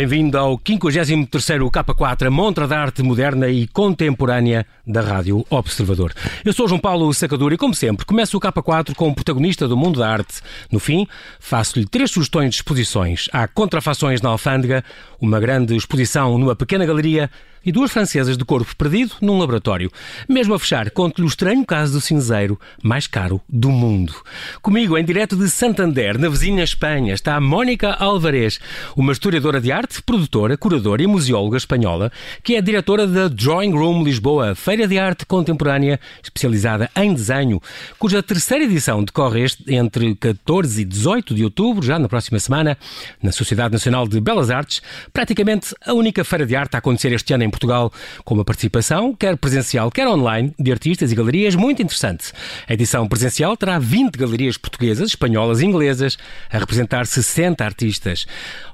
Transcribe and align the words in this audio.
Bem-vindo 0.00 0.38
ao 0.38 0.56
53º 0.56 1.70
K4, 1.70 2.26
a 2.26 2.30
montra 2.30 2.66
da 2.66 2.80
arte 2.80 3.02
moderna 3.02 3.50
e 3.50 3.66
contemporânea 3.66 4.64
da 4.86 5.02
Rádio 5.02 5.44
Observador. 5.50 6.14
Eu 6.42 6.54
sou 6.54 6.66
João 6.66 6.80
Paulo 6.80 7.12
Sacadura 7.12 7.54
e, 7.54 7.58
como 7.58 7.74
sempre, 7.74 8.06
começo 8.06 8.34
o 8.38 8.40
K4 8.40 8.94
com 8.94 9.10
o 9.10 9.14
protagonista 9.14 9.68
do 9.68 9.76
mundo 9.76 10.00
da 10.00 10.08
arte. 10.08 10.40
No 10.72 10.80
fim, 10.80 11.06
faço-lhe 11.38 11.84
três 11.84 12.10
sugestões 12.10 12.48
de 12.48 12.56
exposições. 12.56 13.28
Há 13.30 13.46
contrafações 13.46 14.22
na 14.22 14.30
Alfândega, 14.30 14.82
uma 15.20 15.38
grande 15.38 15.76
exposição 15.76 16.38
numa 16.38 16.56
pequena 16.56 16.86
galeria 16.86 17.30
e 17.64 17.72
duas 17.72 17.90
francesas 17.90 18.36
de 18.36 18.44
corpo 18.44 18.74
perdido 18.76 19.14
num 19.20 19.38
laboratório. 19.38 19.90
Mesmo 20.28 20.54
a 20.54 20.58
fechar, 20.58 20.90
conto-lhe 20.90 21.26
o 21.26 21.28
estranho 21.28 21.64
caso 21.64 21.92
do 21.92 22.00
cinzeiro 22.00 22.58
mais 22.82 23.06
caro 23.06 23.40
do 23.48 23.70
mundo. 23.70 24.14
Comigo, 24.62 24.96
em 24.96 25.04
direto 25.04 25.36
de 25.36 25.48
Santander, 25.48 26.18
na 26.18 26.28
vizinha 26.28 26.64
Espanha, 26.64 27.14
está 27.14 27.36
a 27.36 27.40
Mónica 27.40 27.92
Alvarez, 27.92 28.58
uma 28.96 29.12
historiadora 29.12 29.60
de 29.60 29.72
arte, 29.72 30.02
produtora, 30.02 30.56
curadora 30.56 31.02
e 31.02 31.06
museóloga 31.06 31.56
espanhola, 31.56 32.10
que 32.42 32.56
é 32.56 32.62
diretora 32.62 33.06
da 33.06 33.28
Drawing 33.28 33.72
Room 33.72 34.04
Lisboa, 34.04 34.54
feira 34.54 34.86
de 34.86 34.98
arte 34.98 35.26
contemporânea 35.26 36.00
especializada 36.22 36.90
em 36.96 37.12
desenho, 37.12 37.60
cuja 37.98 38.22
terceira 38.22 38.64
edição 38.64 39.04
decorre 39.04 39.44
entre 39.68 40.14
14 40.14 40.82
e 40.82 40.84
18 40.84 41.34
de 41.34 41.44
outubro, 41.44 41.84
já 41.84 41.98
na 41.98 42.08
próxima 42.08 42.38
semana, 42.38 42.76
na 43.22 43.32
Sociedade 43.32 43.72
Nacional 43.72 44.06
de 44.06 44.20
Belas 44.20 44.50
Artes, 44.50 44.82
praticamente 45.12 45.74
a 45.84 45.92
única 45.92 46.24
feira 46.24 46.46
de 46.46 46.56
arte 46.56 46.74
a 46.74 46.78
acontecer 46.78 47.12
este 47.12 47.32
ano 47.32 47.44
em 47.44 47.49
em 47.50 47.52
Portugal, 47.52 47.92
com 48.24 48.34
uma 48.34 48.44
participação, 48.44 49.12
quer 49.12 49.36
presencial, 49.36 49.90
quer 49.90 50.06
online, 50.06 50.54
de 50.58 50.70
artistas 50.70 51.10
e 51.10 51.14
galerias 51.14 51.54
muito 51.56 51.82
interessante. 51.82 52.32
A 52.68 52.72
edição 52.72 53.06
presencial 53.08 53.56
terá 53.56 53.78
20 53.78 54.16
galerias 54.16 54.56
portuguesas, 54.56 55.08
espanholas 55.08 55.60
e 55.60 55.66
inglesas, 55.66 56.16
a 56.50 56.58
representar 56.58 57.06
60 57.06 57.64
artistas. 57.64 58.26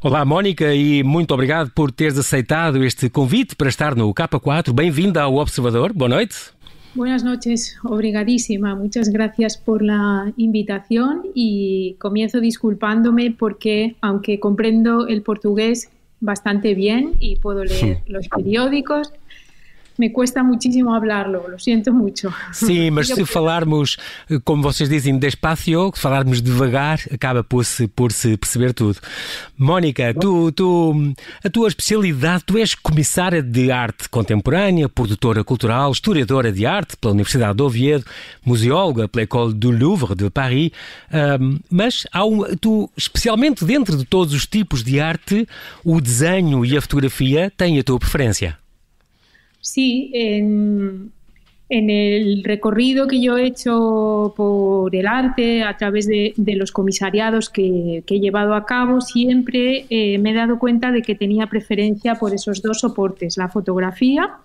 Olá, 0.03 0.25
Mónica, 0.25 0.75
e 0.75 1.03
muito 1.03 1.33
obrigado 1.33 1.71
por 1.71 1.91
teres 1.91 2.19
aceitado 2.19 2.85
este 2.85 3.09
convite 3.09 3.57
para 3.57 3.69
estar 3.69 3.97
no 3.97 4.13
K4. 4.13 4.73
Bem-vinda 4.73 5.23
ao 5.23 5.37
Observador. 5.37 5.93
Boa 5.93 6.09
noite. 6.09 6.37
Buenas 6.95 7.23
noches, 7.23 7.77
obrigadísima. 7.85 8.75
Muchas 8.75 9.11
gracias 9.11 9.59
por 9.59 9.83
la 9.83 10.33
invitación 10.39 11.25
y 11.35 11.95
comienzo 11.99 12.41
disculpándome 12.41 13.33
porque, 13.39 13.97
aunque 14.01 14.41
comprendo 14.41 15.07
el 15.07 15.21
portugués, 15.21 15.91
bastante 16.21 16.75
bien 16.75 17.15
y 17.21 17.37
puedo 17.37 17.65
leer 17.65 18.03
los 18.07 18.29
periódicos. 18.29 19.13
Me 19.99 20.13
cuesta 20.13 20.43
muchísimo 20.43 20.95
hablarlo, 20.95 21.49
lo 21.49 21.59
siento 21.59 21.93
mucho. 21.93 22.33
Sim, 22.53 22.91
mas 22.93 23.09
se 23.09 23.25
falarmos, 23.25 23.97
como 24.45 24.63
vocês 24.63 24.89
dizem, 24.89 25.19
despacio, 25.19 25.91
falarmos 25.95 26.43
devagar, 26.43 27.01
acaba 27.13 27.43
por 27.43 27.65
se, 27.65 27.89
por 27.89 28.13
se 28.13 28.37
perceber 28.37 28.75
tudo. 28.75 28.99
Mónica, 29.57 30.13
tu, 30.15 30.53
tu, 30.53 31.15
a 31.43 31.49
tua 31.49 31.69
especialidade, 31.69 32.45
tu 32.45 32.59
és 32.59 32.75
comissária 32.75 33.43
de 33.43 33.71
arte 33.71 34.09
contemporânea, 34.09 34.89
produtora 34.89 35.43
cultural, 35.43 35.93
historiadora 35.93 36.53
de 36.53 36.67
arte 36.67 36.97
pela 36.97 37.15
Universidade 37.15 37.57
de 37.57 37.63
Oviedo, 37.63 38.05
museóloga 38.45 39.09
pela 39.09 39.23
École 39.23 39.55
du 39.55 39.71
Louvre 39.71 40.15
de 40.15 40.29
Paris, 40.31 40.71
um, 41.41 41.59
mas 41.71 42.07
há 42.13 42.25
um, 42.25 42.45
tu, 42.57 42.91
especialmente 42.97 43.65
dentro 43.65 43.97
de 43.97 44.05
todos 44.05 44.35
os 44.35 44.47
tipos 44.47 44.83
de 44.83 45.01
arte, 45.01 45.49
o 45.85 46.01
desenho 46.01 46.65
e 46.65 46.77
a 46.77 46.81
fotografia 46.81 47.53
têm 47.57 47.79
a 47.79 47.83
tua 47.83 47.99
preferência. 47.99 48.59
Sí, 49.61 50.11
en, 50.15 51.13
el 51.69 52.45
recorrido 52.45 53.09
que 53.09 53.21
yo 53.21 53.37
he 53.37 53.47
hecho 53.47 54.33
por 54.37 54.95
el 54.95 55.07
arte 55.07 55.65
a 55.65 55.77
través 55.77 56.07
de, 56.07 56.33
los 56.37 56.71
comisariados 56.71 57.51
que, 57.51 58.05
he 58.07 58.21
llevado 58.21 58.55
a 58.55 58.65
cabo, 58.65 59.01
siempre 59.01 59.87
eh, 59.91 60.19
me 60.19 60.31
he 60.31 60.35
dado 60.35 60.59
cuenta 60.59 60.93
de 60.93 61.03
que 61.03 61.17
tenía 61.17 61.49
preferencia 61.49 62.15
por 62.15 62.33
esos 62.33 62.63
dos 62.63 62.81
soportes, 62.81 63.37
la 63.37 63.49
fotografía, 63.49 64.37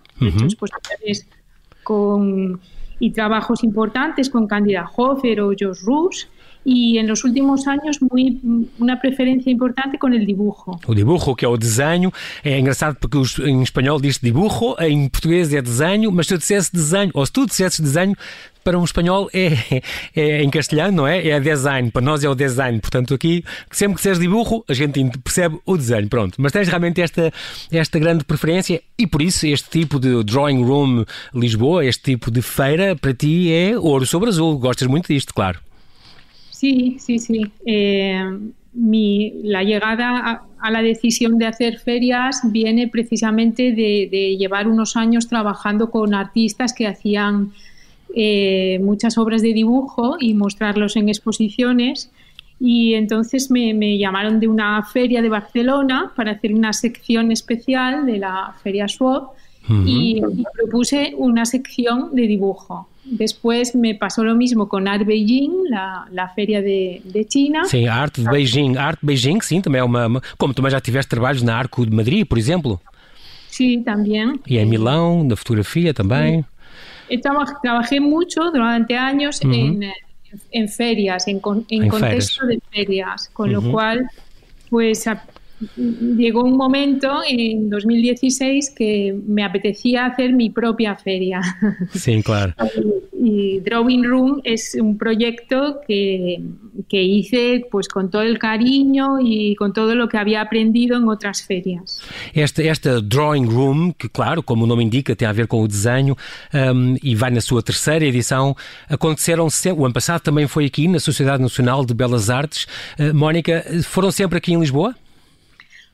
con, 1.83 2.59
y 2.99 3.11
trabajos 3.11 3.63
importantes 3.63 4.29
con 4.29 4.47
Candida 4.47 4.89
Hofer 4.95 5.41
o 5.41 5.49
Josh 5.49 5.83
Roos, 5.83 6.27
e 6.65 6.99
en 6.99 7.07
los 7.07 7.23
últimos 7.23 7.67
anos 7.67 7.97
muy, 8.01 8.39
uma 8.79 8.97
preferência 8.97 9.49
importante 9.49 9.97
com 9.97 10.07
o 10.07 10.19
dibujo. 10.19 10.79
O 10.87 10.93
dibujo, 10.93 11.35
que 11.35 11.45
é 11.45 11.47
o 11.47 11.57
desenho, 11.57 12.11
é 12.43 12.59
engraçado 12.59 12.97
porque 12.99 13.17
em 13.43 13.61
espanhol 13.63 13.99
diz 13.99 14.19
dibujo, 14.19 14.75
em 14.79 15.09
português 15.09 15.53
é 15.53 15.61
desenho, 15.61 16.11
mas 16.11 16.27
se 16.27 16.33
eu 16.33 16.37
dissesse 16.37 16.71
desenho, 16.71 17.11
ou 17.13 17.25
se 17.25 17.31
tu 17.31 17.45
dissesses 17.45 17.79
desenho, 17.79 18.15
para 18.63 18.77
um 18.77 18.83
espanhol 18.83 19.27
é, 19.33 19.81
é, 20.15 20.43
em 20.43 20.49
castelhano, 20.49 20.97
não 20.97 21.07
é? 21.07 21.27
É 21.27 21.39
design, 21.39 21.89
para 21.89 22.01
nós 22.01 22.23
é 22.23 22.29
o 22.29 22.35
design. 22.35 22.79
Portanto, 22.79 23.13
aqui, 23.13 23.43
sempre 23.71 23.95
que 23.95 23.99
disseres 23.99 24.19
dibujo, 24.19 24.63
a 24.67 24.73
gente 24.73 25.03
percebe 25.23 25.59
o 25.65 25.75
desenho, 25.75 26.07
pronto. 26.07 26.35
Mas 26.39 26.51
tens 26.51 26.67
realmente 26.67 27.01
esta, 27.01 27.33
esta 27.71 27.97
grande 27.97 28.23
preferência 28.23 28.81
e 28.97 29.07
por 29.07 29.21
isso 29.21 29.47
este 29.47 29.67
tipo 29.69 29.99
de 29.99 30.23
Drawing 30.23 30.63
Room 30.63 31.05
Lisboa, 31.33 31.83
este 31.85 32.03
tipo 32.03 32.29
de 32.29 32.41
feira, 32.41 32.95
para 32.95 33.13
ti 33.13 33.51
é 33.51 33.77
ouro 33.77 34.05
sobre 34.05 34.29
azul. 34.29 34.57
Gostas 34.59 34.87
muito 34.87 35.07
disto, 35.07 35.33
claro. 35.33 35.59
Sí, 36.61 36.97
sí, 36.99 37.17
sí. 37.17 37.41
Eh, 37.65 38.23
mi, 38.73 39.31
la 39.41 39.63
llegada 39.63 40.45
a, 40.59 40.69
la 40.69 40.83
decisión 40.83 41.39
de 41.39 41.47
hacer 41.47 41.79
ferias 41.79 42.41
viene 42.43 42.87
precisamente 42.87 43.71
de, 43.71 44.37
llevar 44.37 44.67
unos 44.67 44.95
años 44.95 45.27
trabajando 45.27 45.89
con 45.89 46.13
artistas 46.13 46.73
que 46.73 46.85
hacían 46.85 47.51
eh, 48.15 48.79
muchas 48.83 49.17
obras 49.17 49.41
de 49.41 49.53
dibujo 49.53 50.17
y 50.19 50.35
mostrarlos 50.35 50.97
en 50.97 51.09
exposiciones. 51.09 52.11
Y 52.59 52.93
entonces 52.93 53.49
me, 53.49 53.97
llamaron 53.97 54.39
de 54.39 54.47
una 54.47 54.83
feria 54.83 55.23
de 55.23 55.29
Barcelona 55.29 56.11
para 56.15 56.33
hacer 56.33 56.53
una 56.53 56.73
sección 56.73 57.31
especial 57.31 58.05
de 58.05 58.19
la 58.19 58.53
Feria 58.61 58.87
Swap 58.87 59.31
y 59.83 60.21
propuse 60.53 61.15
una 61.17 61.45
sección 61.45 62.13
de 62.13 62.27
dibujo. 62.27 62.90
Después 63.03 63.73
me 63.73 63.95
pasó 63.95 64.23
lo 64.23 64.35
mismo 64.35 64.69
con 64.69 64.87
Art 64.87 65.05
Beijing, 65.05 65.69
la, 65.69 66.07
la 66.11 66.29
feria 66.29 66.61
de, 66.61 67.01
de 67.03 67.25
China. 67.25 67.65
Sim, 67.65 67.87
a 67.87 67.95
arte 67.95 68.21
Beijing. 68.21 68.77
A 68.77 68.87
arte 68.87 69.05
Beijing, 69.05 69.41
sim, 69.41 69.59
também 69.59 69.79
é 69.79 69.83
uma, 69.83 70.05
uma. 70.05 70.21
Como 70.37 70.53
também 70.53 70.71
já 70.71 70.79
tiveste 70.79 71.09
trabalhos 71.09 71.41
na 71.41 71.57
Arco 71.57 71.85
de 71.85 71.95
Madrid, 71.95 72.25
por 72.27 72.37
exemplo? 72.37 72.79
Sí, 73.49 73.81
también. 73.83 74.39
E 74.47 74.57
em 74.57 74.65
Milão, 74.65 75.23
na 75.23 75.35
fotografia 75.35 75.93
também. 75.93 76.45
Sí. 77.09 77.17
Trabajé 77.61 77.99
mucho 77.99 78.49
durante 78.51 78.95
años 78.95 79.41
uhum. 79.43 79.53
en, 79.53 79.91
en, 80.53 80.69
ferias, 80.69 81.27
en, 81.27 81.41
en, 81.69 81.83
en 81.83 81.89
contexto 81.89 82.41
ferias. 82.41 82.61
de 82.61 82.61
ferias, 82.71 83.29
con 83.33 83.53
uhum. 83.53 83.65
lo 83.65 83.71
cual, 83.71 84.07
pues 84.69 85.05
llegó 85.77 86.43
un 86.43 86.57
momento 86.57 87.21
en 87.27 87.69
2016 87.69 88.73
que 88.75 89.15
me 89.27 89.43
apetecía 89.43 90.05
hacer 90.05 90.33
mi 90.33 90.49
propia 90.49 90.95
feria. 90.95 91.41
Sí, 91.93 92.21
claro. 92.23 92.53
y 93.23 93.59
Drawing 93.59 94.03
Room 94.03 94.41
es 94.43 94.75
un 94.79 94.97
proyecto 94.97 95.81
que, 95.87 96.41
que, 96.89 97.03
hice 97.03 97.65
pues 97.69 97.87
con 97.87 98.09
todo 98.09 98.23
el 98.23 98.39
cariño 98.39 99.19
y 99.21 99.55
con 99.55 99.73
todo 99.73 99.93
lo 99.93 100.07
que 100.07 100.17
había 100.17 100.41
aprendido 100.41 100.97
en 100.97 101.03
outras 101.07 101.41
ferias. 101.41 102.01
Esta, 102.33 102.63
esta 102.63 103.01
Drawing 103.01 103.45
Room, 103.45 103.93
que 103.93 104.09
claro, 104.09 104.41
como 104.41 104.63
o 104.63 104.67
nome 104.67 104.83
indica, 104.83 105.15
tem 105.15 105.27
a 105.27 105.33
ver 105.33 105.47
com 105.47 105.61
o 105.61 105.67
desenho 105.67 106.15
um, 106.53 106.95
e 107.03 107.15
vai 107.15 107.29
na 107.29 107.41
sua 107.41 107.61
terceira 107.61 108.05
edição, 108.05 108.55
aconteceram 108.89 109.49
sempre, 109.49 109.81
o 109.81 109.85
ano 109.85 109.93
passado 109.93 110.21
também 110.21 110.47
foi 110.47 110.65
aqui 110.65 110.87
na 110.87 110.99
Sociedade 110.99 111.41
Nacional 111.43 111.85
de 111.85 111.93
Belas 111.93 112.29
Artes. 112.29 112.65
Uh, 112.97 113.13
Mónica, 113.13 113.63
foram 113.83 114.11
sempre 114.11 114.37
aqui 114.37 114.53
em 114.53 114.59
Lisboa? 114.59 114.95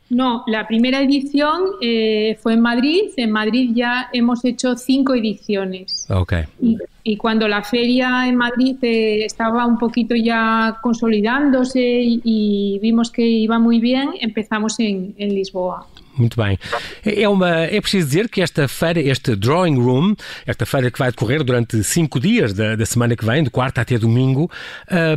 No, 0.10 0.44
la 0.48 0.68
primera 0.68 1.02
edición 1.02 1.64
eh, 1.82 2.38
fue 2.42 2.54
en 2.54 2.62
Madrid. 2.62 3.12
En 3.18 3.32
Madrid 3.32 3.72
ya 3.74 4.10
hemos 4.14 4.46
hecho 4.46 4.76
cinco 4.76 5.14
ediciones. 5.16 6.08
Okay. 6.10 6.44
Y, 6.62 6.78
y 7.04 7.18
cuando 7.18 7.48
la 7.48 7.64
feria 7.64 8.28
en 8.28 8.36
Madrid 8.36 8.78
eh, 8.82 9.26
estaba 9.26 9.66
un 9.66 9.78
poquito 9.78 10.16
ya 10.16 10.78
consolidándose 10.82 11.82
y, 11.82 12.22
y, 12.24 12.80
vimos 12.80 13.12
que 13.12 13.26
iba 13.26 13.60
muy 13.60 13.80
bien, 13.80 14.12
empezamos 14.20 14.80
en, 14.80 15.14
en 15.18 15.36
Lisboa. 15.36 15.88
Muito 16.18 16.36
bem. 16.42 16.58
É, 17.06 17.28
uma, 17.30 17.50
é 17.50 17.80
preciso 17.80 18.08
dizer 18.08 18.30
que 18.30 18.42
esta 18.42 18.68
feira, 18.68 19.00
este 19.00 19.36
Drawing 19.36 19.78
Room, 19.78 20.16
esta 20.46 20.66
feira 20.66 20.90
que 20.90 20.98
vai 20.98 21.12
decorrer 21.12 21.44
durante 21.44 21.84
cinco 21.84 22.20
dias 22.20 22.54
da, 22.54 22.76
da 22.76 22.86
semana 22.86 23.16
que 23.16 23.26
vem, 23.26 23.44
de 23.44 23.50
quarta 23.50 23.82
até 23.82 23.98
domingo, 23.98 24.50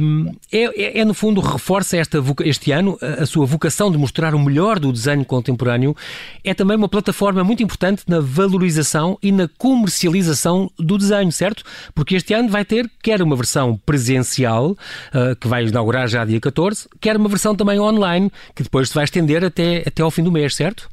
um, 0.02 0.32
é, 0.52 0.64
é, 0.64 1.00
é, 1.00 1.04
no 1.04 1.14
fundo 1.14 1.40
reforça 1.40 1.96
esta, 1.96 2.18
este 2.44 2.72
ano 2.72 2.98
a, 3.00 3.22
a 3.22 3.26
sua 3.26 3.46
vocação 3.46 3.90
de 3.90 3.96
mostrar 3.96 4.34
o 4.34 4.38
melhor 4.38 4.78
do 4.78 4.92
desenho 4.92 5.24
contemporâneo. 5.24 5.96
É 6.44 6.52
também 6.52 6.76
uma 6.76 6.88
plataforma 6.88 7.42
muito 7.42 7.62
importante 7.62 8.02
na 8.06 8.20
valorização 8.20 9.18
e 9.22 9.32
na 9.32 9.48
comercialização 9.58 10.70
do 10.78 10.98
desenho, 10.98 11.32
certo? 11.32 11.64
Porque 11.94 12.14
este 12.14 12.34
ano 12.34 12.48
vai 12.48 12.64
ter 12.64 12.90
quer 13.02 13.22
uma 13.22 13.36
versão 13.36 13.80
presencial, 13.86 14.72
uh, 14.72 15.36
que 15.40 15.48
vai 15.48 15.64
inaugurar 15.64 16.08
já 16.08 16.24
dia 16.24 16.40
14, 16.40 16.88
quer 17.00 17.16
uma 17.16 17.28
versão 17.28 17.54
também 17.54 17.80
online, 17.80 18.30
que 18.54 18.62
depois 18.62 18.88
se 18.88 18.94
vai 18.94 19.04
estender 19.04 19.44
até, 19.44 19.82
até 19.86 20.02
ao 20.02 20.10
fim 20.10 20.22
do 20.22 20.32
mês, 20.32 20.54
certo? 20.54 20.89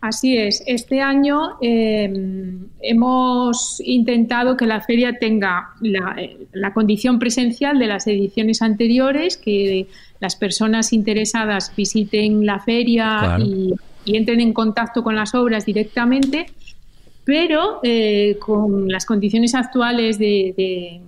Así 0.00 0.36
es. 0.36 0.62
Este 0.66 1.02
año 1.02 1.58
eh, 1.60 2.10
hemos 2.80 3.82
intentado 3.84 4.56
que 4.56 4.64
la 4.64 4.80
feria 4.80 5.18
tenga 5.18 5.74
la, 5.82 6.72
condición 6.72 7.18
presencial 7.18 7.78
de 7.78 7.86
las 7.86 8.06
ediciones 8.06 8.62
anteriores, 8.62 9.36
que 9.36 9.88
las 10.18 10.36
personas 10.36 10.94
interesadas 10.94 11.74
visiten 11.76 12.46
la 12.46 12.60
feria 12.60 13.38
y, 13.38 13.74
entren 14.06 14.40
en 14.40 14.54
contacto 14.54 15.02
con 15.02 15.14
las 15.14 15.34
obras 15.34 15.66
directamente, 15.66 16.46
pero 17.24 17.80
eh, 17.82 18.38
con 18.40 18.88
las 18.88 19.04
condiciones 19.04 19.54
actuales 19.54 20.18
de 20.18 21.02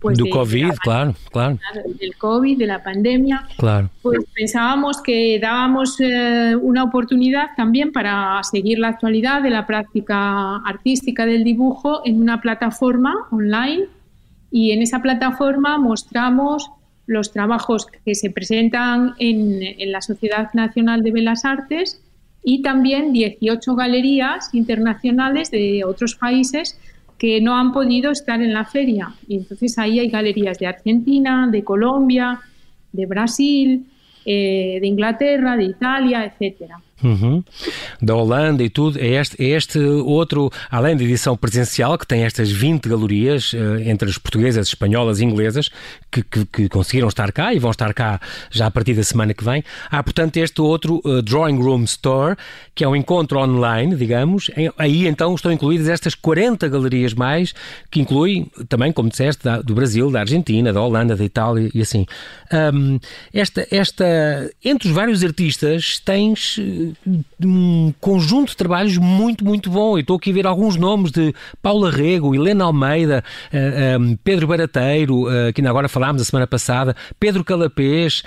pues 0.00 0.16
del 0.16 0.30
COVID, 0.30 0.70
claro, 0.82 1.14
claro. 1.32 1.58
Del 1.98 2.16
COVID, 2.16 2.58
de 2.58 2.66
la 2.66 2.82
pandemia. 2.82 3.44
Claro. 3.56 3.90
Pues 4.02 4.20
pensábamos 4.34 5.02
que 5.02 5.38
dábamos 5.40 6.00
eh, 6.00 6.54
una 6.60 6.84
oportunidad 6.84 7.48
también 7.56 7.92
para 7.92 8.40
seguir 8.44 8.78
la 8.78 8.88
actualidad 8.88 9.42
de 9.42 9.50
la 9.50 9.66
práctica 9.66 10.56
artística 10.58 11.26
del 11.26 11.42
dibujo 11.42 12.02
en 12.04 12.20
una 12.20 12.40
plataforma 12.40 13.26
online 13.32 13.86
y 14.50 14.70
en 14.70 14.82
esa 14.82 15.02
plataforma 15.02 15.78
mostramos 15.78 16.70
los 17.06 17.32
trabajos 17.32 17.86
que 18.04 18.14
se 18.14 18.30
presentan 18.30 19.14
en, 19.18 19.62
en 19.62 19.92
la 19.92 20.00
Sociedad 20.00 20.52
Nacional 20.52 21.02
de 21.02 21.10
Bellas 21.10 21.44
Artes 21.44 22.00
y 22.44 22.62
también 22.62 23.12
18 23.12 23.74
galerías 23.74 24.54
internacionales 24.54 25.50
de 25.50 25.82
otros 25.84 26.14
países 26.14 26.78
que 27.18 27.40
no 27.40 27.56
han 27.56 27.72
podido 27.72 28.12
estar 28.12 28.40
en 28.40 28.54
la 28.54 28.64
feria. 28.64 29.12
Y 29.26 29.36
entonces 29.36 29.76
ahí 29.78 29.98
hay 29.98 30.08
galerías 30.08 30.58
de 30.58 30.66
Argentina, 30.68 31.48
de 31.50 31.64
Colombia, 31.64 32.40
de 32.92 33.06
Brasil, 33.06 33.86
eh, 34.24 34.78
de 34.80 34.86
Inglaterra, 34.86 35.56
de 35.56 35.64
Italia, 35.64 36.24
etcétera. 36.24 36.80
Uhum. 37.02 37.44
Da 38.02 38.14
Holanda 38.14 38.62
e 38.62 38.68
tudo, 38.68 38.98
é 38.98 39.06
este, 39.20 39.40
é 39.42 39.56
este 39.56 39.78
outro, 39.78 40.50
além 40.70 40.96
da 40.96 41.04
edição 41.04 41.36
presencial, 41.36 41.96
que 41.96 42.06
tem 42.06 42.24
estas 42.24 42.50
20 42.50 42.88
galerias, 42.88 43.52
eh, 43.54 43.88
entre 43.88 44.08
as 44.10 44.18
portuguesas, 44.18 44.68
espanholas 44.68 45.20
e 45.20 45.24
inglesas, 45.24 45.70
que, 46.10 46.22
que, 46.22 46.44
que, 46.44 46.68
conseguiram 46.68 47.08
estar 47.08 47.30
cá 47.30 47.54
e 47.54 47.58
vão 47.58 47.70
estar 47.70 47.94
cá 47.94 48.20
já 48.50 48.66
a 48.66 48.70
partir 48.70 48.94
da 48.94 49.04
semana 49.04 49.32
que 49.32 49.44
vem. 49.44 49.62
Há, 49.90 50.02
portanto, 50.02 50.36
este 50.38 50.60
outro 50.60 51.00
uh, 51.04 51.22
Drawing 51.22 51.58
Room 51.58 51.84
Store, 51.84 52.36
que 52.74 52.82
é 52.82 52.88
um 52.88 52.96
encontro 52.96 53.38
online, 53.38 53.94
digamos. 53.94 54.50
Aí 54.76 55.06
então 55.06 55.34
estão 55.34 55.52
incluídas 55.52 55.88
estas 55.88 56.14
40 56.14 56.68
galerias 56.68 57.14
mais, 57.14 57.54
que 57.90 58.00
inclui 58.00 58.46
também, 58.68 58.92
como 58.92 59.08
disseste, 59.08 59.44
da, 59.44 59.60
do 59.60 59.74
Brasil, 59.74 60.10
da 60.10 60.20
Argentina, 60.20 60.72
da 60.72 60.80
Holanda, 60.80 61.14
da 61.14 61.24
Itália 61.24 61.70
e 61.72 61.80
assim. 61.80 62.06
Um, 62.52 62.98
esta, 63.32 63.66
esta, 63.70 64.50
entre 64.64 64.88
os 64.88 64.94
vários 64.94 65.22
artistas, 65.22 66.00
tens 66.04 66.58
um 67.44 67.92
conjunto 68.00 68.50
de 68.50 68.56
trabalhos 68.56 68.96
muito, 68.96 69.44
muito 69.44 69.70
bom. 69.70 69.96
E 69.96 70.00
estou 70.00 70.16
aqui 70.16 70.30
a 70.30 70.34
ver 70.34 70.46
alguns 70.46 70.76
nomes 70.76 71.10
de 71.10 71.34
Paula 71.62 71.90
Rego, 71.90 72.34
Helena 72.34 72.64
Almeida, 72.64 73.24
eh, 73.52 73.96
eh, 73.98 74.16
Pedro 74.22 74.46
Barateiro, 74.46 75.26
uh, 75.26 75.52
que 75.52 75.60
ainda 75.60 75.70
agora 75.70 75.88
falámos 75.88 76.22
a 76.22 76.24
semana 76.24 76.46
passada, 76.46 76.94
Pedro 77.18 77.44
Calapés, 77.44 78.22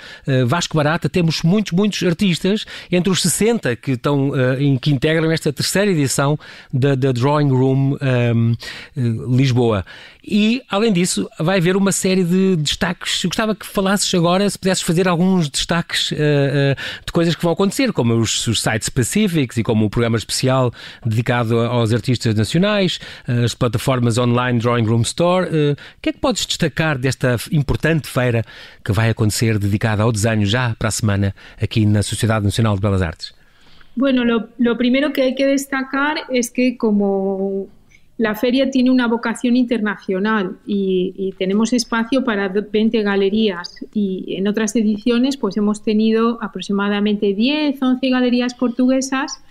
Vasco 0.46 0.76
Barata. 0.76 1.08
Temos 1.08 1.42
muitos, 1.42 1.72
muitos 1.72 2.02
artistas, 2.02 2.64
entre 2.90 3.10
os 3.10 3.20
60 3.22 3.76
que, 3.76 3.92
estão, 3.92 4.32
que 4.80 4.90
integram 4.90 5.30
esta 5.30 5.52
terceira 5.52 5.90
edição 5.90 6.38
da, 6.72 6.94
da 6.94 7.12
Drawing 7.12 7.50
Room 7.50 7.96
um, 8.02 9.36
Lisboa. 9.36 9.84
E, 10.24 10.62
além 10.70 10.92
disso, 10.92 11.28
vai 11.38 11.58
haver 11.58 11.76
uma 11.76 11.90
série 11.90 12.22
de 12.22 12.56
destaques. 12.56 13.24
Eu 13.24 13.30
gostava 13.30 13.56
que 13.56 13.66
falasses 13.66 14.12
agora, 14.14 14.48
se 14.48 14.56
pudesses 14.56 14.82
fazer 14.82 15.08
alguns 15.08 15.48
destaques 15.48 16.12
uh, 16.12 16.14
uh, 16.14 17.04
de 17.04 17.12
coisas 17.12 17.34
que 17.34 17.42
vão 17.42 17.52
acontecer, 17.52 17.92
como 17.92 18.14
os, 18.14 18.46
os 18.52 18.62
sites 18.62 18.86
específicos 18.86 19.56
e 19.56 19.62
como 19.62 19.86
o 19.86 19.90
programa 19.90 20.16
especial 20.16 20.72
dedicado 21.04 21.58
aos 21.58 21.92
artistas 21.92 22.34
nacionais, 22.34 23.00
uh, 23.28 23.44
as 23.44 23.54
plataformas 23.54 24.18
online 24.18 24.58
Drawing 24.58 24.84
Room 24.84 25.02
Store. 25.02 25.46
O 25.46 25.76
que 26.00 26.10
é 26.10 26.12
que 26.12 26.18
podes 26.18 26.46
destacar 26.46 26.98
desta 26.98 27.36
importante 27.50 28.08
feira 28.08 28.44
que 28.84 28.92
vai 28.92 29.10
acontecer 29.10 29.58
dedicada 29.58 30.02
ao 30.02 30.12
desenho 30.12 30.46
já 30.46 30.74
para 30.78 30.88
a 30.88 30.90
semana 30.90 31.34
aqui 31.60 31.86
na 31.86 32.02
Sociedade 32.02 32.44
Nacional 32.44 32.74
de 32.74 32.80
Belas 32.80 33.02
Artes? 33.02 33.34
Bueno, 33.94 34.24
lo, 34.24 34.48
lo 34.58 34.76
primero 34.76 35.12
que 35.12 35.22
hay 35.22 35.34
que 35.34 35.46
destacar 35.46 36.16
es 36.30 36.50
que 36.50 36.76
como 36.76 37.68
la 38.18 38.34
feria 38.34 38.70
tiene 38.70 38.90
una 38.90 39.06
vocación 39.06 39.56
internacional 39.56 40.58
y, 40.66 41.34
tenemos 41.38 41.72
espacio 41.72 42.24
para 42.24 42.48
20 42.48 43.02
galerías 43.02 43.84
y 43.94 44.36
en 44.36 44.46
otras 44.46 44.76
ediciones 44.76 45.36
pues 45.36 45.56
hemos 45.56 45.82
tenido 45.82 46.38
aproximadamente 46.40 47.34
10, 47.34 47.82
11 47.82 48.10
galerías 48.10 48.54
portuguesas 48.54 49.42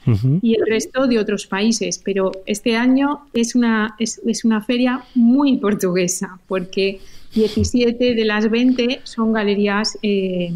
y 0.41 0.53
el 0.55 0.65
resto 0.67 1.07
de 1.07 1.19
otros 1.19 1.47
países, 1.47 1.99
pero 2.03 2.31
este 2.45 2.77
año 2.77 3.25
es 3.33 3.55
una, 3.55 3.95
es, 3.99 4.21
una 4.45 4.61
feria 4.61 5.03
muy 5.15 5.57
portuguesa 5.57 6.39
porque 6.47 6.99
17 7.33 8.15
de 8.15 8.25
las 8.25 8.49
20 8.49 9.01
son 9.03 9.33
galerías 9.33 9.97
eh, 10.03 10.53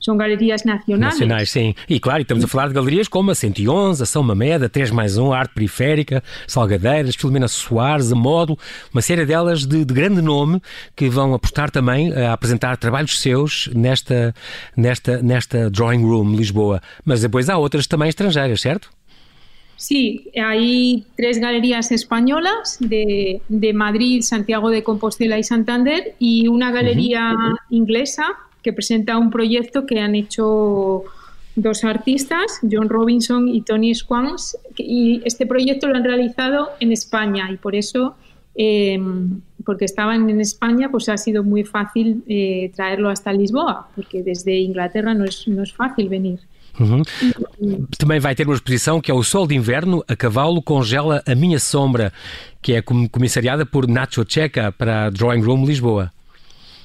são 0.00 0.16
galerias 0.16 0.64
nacionais. 0.64 1.14
Nacionais, 1.14 1.50
sim. 1.50 1.74
E 1.88 2.00
claro, 2.00 2.22
estamos 2.22 2.42
a 2.42 2.48
falar 2.48 2.68
de 2.68 2.74
galerias 2.74 3.06
como 3.06 3.30
a 3.30 3.34
111, 3.34 4.02
a 4.02 4.06
São 4.06 4.22
Mameda, 4.22 4.68
3 4.68 4.90
mais 4.90 5.18
1, 5.18 5.32
a 5.32 5.38
Arte 5.38 5.54
Periférica, 5.54 6.22
Salgadeiras, 6.46 7.14
Filomena 7.14 7.48
Soares, 7.48 8.10
a 8.10 8.14
Módulo, 8.14 8.58
uma 8.92 9.02
série 9.02 9.26
delas 9.26 9.66
de, 9.66 9.84
de, 9.84 9.94
grande 9.94 10.22
nome 10.22 10.62
que 10.96 11.08
vão 11.10 11.34
apostar 11.34 11.70
também 11.70 12.12
a 12.14 12.32
apresentar 12.32 12.76
trabalhos 12.78 13.20
seus 13.20 13.68
nesta, 13.74 14.34
nesta, 14.74 15.22
nesta 15.22 15.68
Drawing 15.68 16.02
Room 16.02 16.34
Lisboa. 16.34 16.80
Mas 17.04 17.20
depois 17.20 17.50
há 17.50 17.58
outras 17.58 17.86
também 17.86 18.08
estrangeiras, 18.08 18.60
certo? 18.60 18.88
Sí, 19.76 20.30
hay 20.36 21.04
tres 21.16 21.38
galerías 21.38 21.90
españolas 21.90 22.76
de, 22.80 23.40
de 23.48 23.72
Madrid, 23.72 24.20
Santiago 24.20 24.68
de 24.68 24.82
Compostela 24.82 25.38
y 25.38 25.42
Santander 25.42 26.14
y 26.18 26.48
una 26.48 26.70
galería 26.70 27.32
uh 27.32 27.36
-huh. 27.36 27.56
inglesa 27.70 28.24
que 28.62 28.72
presenta 28.72 29.18
un 29.18 29.30
proyecto 29.30 29.86
que 29.86 30.00
han 30.00 30.14
hecho 30.14 31.04
dos 31.56 31.84
artistas, 31.84 32.60
John 32.70 32.88
Robinson 32.88 33.48
y 33.48 33.62
Tony 33.62 33.94
Swans, 33.94 34.56
y 34.76 35.20
este 35.24 35.46
proyecto 35.46 35.86
lo 35.88 35.96
han 35.96 36.04
realizado 36.04 36.70
en 36.80 36.92
España 36.92 37.50
y 37.50 37.56
por 37.56 37.74
eso, 37.74 38.14
em, 38.54 39.40
porque 39.64 39.84
estaban 39.84 40.28
en 40.30 40.40
España, 40.40 40.90
pues 40.90 41.08
ha 41.08 41.16
sido 41.16 41.42
muy 41.42 41.64
fácil 41.64 42.22
eh, 42.28 42.70
traerlo 42.74 43.08
hasta 43.10 43.32
Lisboa, 43.32 43.88
porque 43.94 44.22
desde 44.22 44.58
Inglaterra 44.58 45.14
no 45.14 45.24
es, 45.24 45.46
no 45.48 45.62
es 45.62 45.72
fácil 45.72 46.08
venir. 46.08 46.40
Uhum. 46.78 47.02
Também 47.98 48.20
vai 48.20 48.34
ter 48.34 48.46
uma 48.46 48.54
exposição 48.54 49.00
que 49.00 49.10
é 49.10 49.14
o 49.14 49.22
Sol 49.22 49.46
de 49.46 49.54
Inverno, 49.54 50.04
a 50.08 50.16
cavalo 50.16 50.62
congela 50.62 51.22
a 51.26 51.34
minha 51.34 51.58
sombra, 51.58 52.12
que 52.62 52.72
é 52.72 52.82
comissariada 52.82 53.66
por 53.66 53.86
Nacho 53.86 54.24
Checa 54.26 54.72
para 54.72 55.06
a 55.06 55.10
Drawing 55.10 55.42
Room 55.42 55.66
Lisboa. 55.66 56.10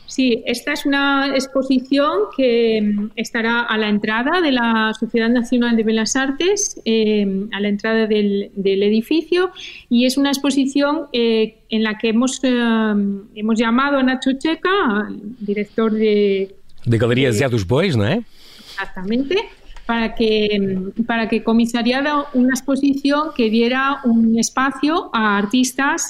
Sí, 0.07 0.43
esta 0.45 0.73
es 0.73 0.85
una 0.85 1.33
exposición 1.33 2.11
que 2.37 2.81
mm, 2.81 3.11
estará 3.15 3.61
a 3.61 3.77
la 3.77 3.89
entrada 3.89 4.41
de 4.41 4.51
la 4.51 4.93
Sociedad 4.99 5.29
Nacional 5.29 5.75
de 5.75 5.83
Bellas 5.83 6.15
Artes, 6.15 6.79
eh, 6.85 7.47
a 7.51 7.59
la 7.59 7.67
entrada 7.67 8.07
del, 8.07 8.51
edificio, 8.55 9.51
y 9.89 10.05
es 10.05 10.17
una 10.17 10.29
exposición 10.29 11.07
eh, 11.11 11.57
en 11.69 11.83
la 11.83 11.97
que 11.97 12.09
hemos, 12.09 12.39
eh, 12.43 12.49
hemos 13.35 13.59
llamado 13.59 13.97
a 13.97 14.03
Nacho 14.03 14.31
Checa, 14.33 15.09
director 15.39 15.91
de... 15.91 16.55
De 16.85 16.97
Galerías 16.97 17.39
de, 17.39 17.47
dos 17.47 17.65
Bois, 17.65 17.97
¿no 17.97 18.07
es? 18.07 18.19
Exactamente 18.71 19.37
para 19.85 20.15
que, 20.15 20.91
para 21.05 21.29
que 21.29 21.43
comisariara 21.43 22.25
una 22.33 22.55
exposición 22.55 23.29
que 23.35 23.51
diera 23.51 23.99
un 24.03 24.37
espacio 24.39 25.11
a 25.13 25.37
artistas 25.37 26.09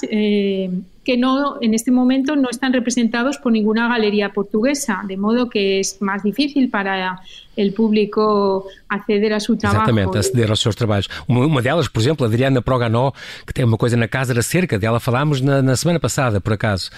que 1.06 1.16
no, 1.16 1.58
en 1.62 1.72
este 1.72 1.92
momento 1.92 2.34
no 2.34 2.50
están 2.50 2.72
representados 2.72 3.38
por 3.38 3.52
ninguna 3.52 3.86
galería 3.86 4.30
portuguesa, 4.32 5.04
de 5.06 5.16
modo 5.16 5.48
que 5.48 5.78
es 5.78 6.02
más 6.02 6.24
difícil 6.24 6.68
para 6.68 7.20
el 7.54 7.72
público 7.72 8.66
acceder 8.88 9.32
a 9.32 9.38
su 9.38 9.56
trabalho. 9.56 9.82
Exatamente, 9.82 10.18
aceder 10.18 10.50
aos 10.50 10.58
seus 10.58 10.74
trabalhos. 10.74 11.08
Uma, 11.28 11.62
delas, 11.62 11.88
por 11.88 12.00
exemplo, 12.00 12.26
Adriana 12.26 12.60
Proganó, 12.60 13.12
que 13.46 13.54
tem 13.54 13.64
uma 13.64 13.76
coisa 13.76 13.96
na 13.96 14.08
Casa 14.08 14.34
da 14.34 14.42
Cerca, 14.42 14.80
dela 14.80 14.98
falámos 14.98 15.40
na, 15.40 15.62
na 15.62 15.76
semana 15.76 16.00
passada, 16.00 16.40
por 16.40 16.52
acaso. 16.52 16.90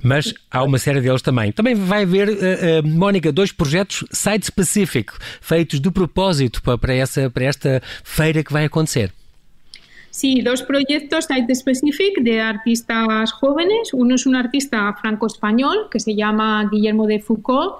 Mas 0.00 0.32
há 0.48 0.62
uma 0.62 0.78
série 0.78 1.00
deles 1.00 1.20
também. 1.20 1.50
Também 1.50 1.74
vai 1.74 2.04
haver, 2.04 2.28
uh, 2.28 2.32
uh, 2.32 2.88
Mónica, 2.88 3.32
dois 3.32 3.50
projetos 3.50 4.04
site-specific, 4.12 5.12
feitos 5.40 5.80
de 5.80 5.90
propósito 5.90 6.62
para, 6.62 6.78
para, 6.78 6.94
essa, 6.94 7.28
para 7.28 7.44
esta 7.46 7.82
feira 8.04 8.44
que 8.44 8.52
vai 8.52 8.64
acontecer. 8.64 9.12
Sí, 10.16 10.40
dos 10.40 10.62
proyectos 10.62 11.26
Site 11.26 11.54
Specific 11.54 12.22
de 12.22 12.40
artistas 12.40 13.32
jóvenes. 13.32 13.92
Uno 13.92 14.14
es 14.14 14.24
un 14.24 14.34
artista 14.34 14.96
franco-español 14.98 15.88
que 15.90 16.00
se 16.00 16.14
llama 16.14 16.66
Guillermo 16.72 17.06
de 17.06 17.20
Foucault 17.20 17.74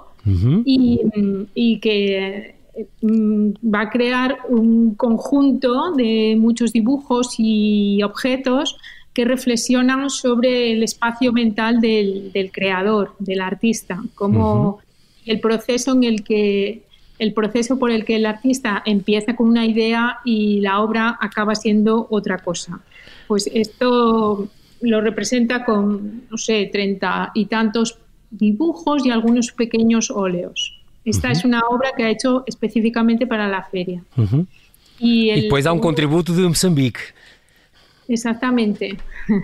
y, 0.63 1.79
que 1.81 2.53
mm, 3.01 3.49
va 3.73 3.81
a 3.81 3.89
crear 3.89 4.37
un 4.49 4.93
conjunto 4.93 5.93
de 5.93 6.35
muchos 6.37 6.71
dibujos 6.73 7.33
y 7.39 8.03
objetos 8.03 8.77
que 9.13 9.25
reflexionan 9.25 10.11
sobre 10.11 10.73
el 10.73 10.83
espacio 10.83 11.33
mental 11.33 11.81
del, 11.81 12.51
creador, 12.53 13.15
del 13.17 13.41
artista, 13.41 13.99
como 14.13 14.77
el 15.25 15.39
proceso 15.39 15.93
en 15.93 16.03
el 16.03 16.23
que 16.23 16.83
el 17.19 17.33
proceso 17.33 17.79
por 17.79 17.91
el 17.91 18.05
que 18.05 18.15
el 18.15 18.25
artista 18.25 18.81
empieza 18.85 19.35
con 19.35 19.47
una 19.47 19.65
idea 19.65 20.19
y 20.23 20.61
la 20.61 20.81
obra 20.81 21.17
acaba 21.19 21.55
siendo 21.55 22.07
otra 22.09 22.37
cosa. 22.39 22.79
Pues 23.27 23.49
esto 23.53 24.47
lo 24.81 25.01
representa 25.01 25.65
con, 25.65 26.23
no 26.29 26.37
sé, 26.37 26.69
treinta 26.71 27.31
y 27.33 27.45
tantos 27.45 27.97
dibujos 28.29 29.05
y 29.05 29.11
algunos 29.11 29.51
pequeños 29.51 30.11
óleos. 30.11 30.79
Esta 31.05 31.31
es 31.31 31.45
una 31.45 31.61
obra 31.61 31.91
que 31.95 32.03
ha 32.03 32.09
hecho 32.09 32.43
específicamente 32.45 33.25
para 33.25 33.47
la 33.47 33.63
feria. 33.63 34.03
y, 34.99 35.29
el, 35.29 35.37
y 35.37 35.41
después 35.43 35.63
da 35.63 35.71
un 35.71 35.79
contributo 35.79 36.33
de 36.33 36.47
Mozambique. 36.47 36.99
Exactamente. 38.07 38.97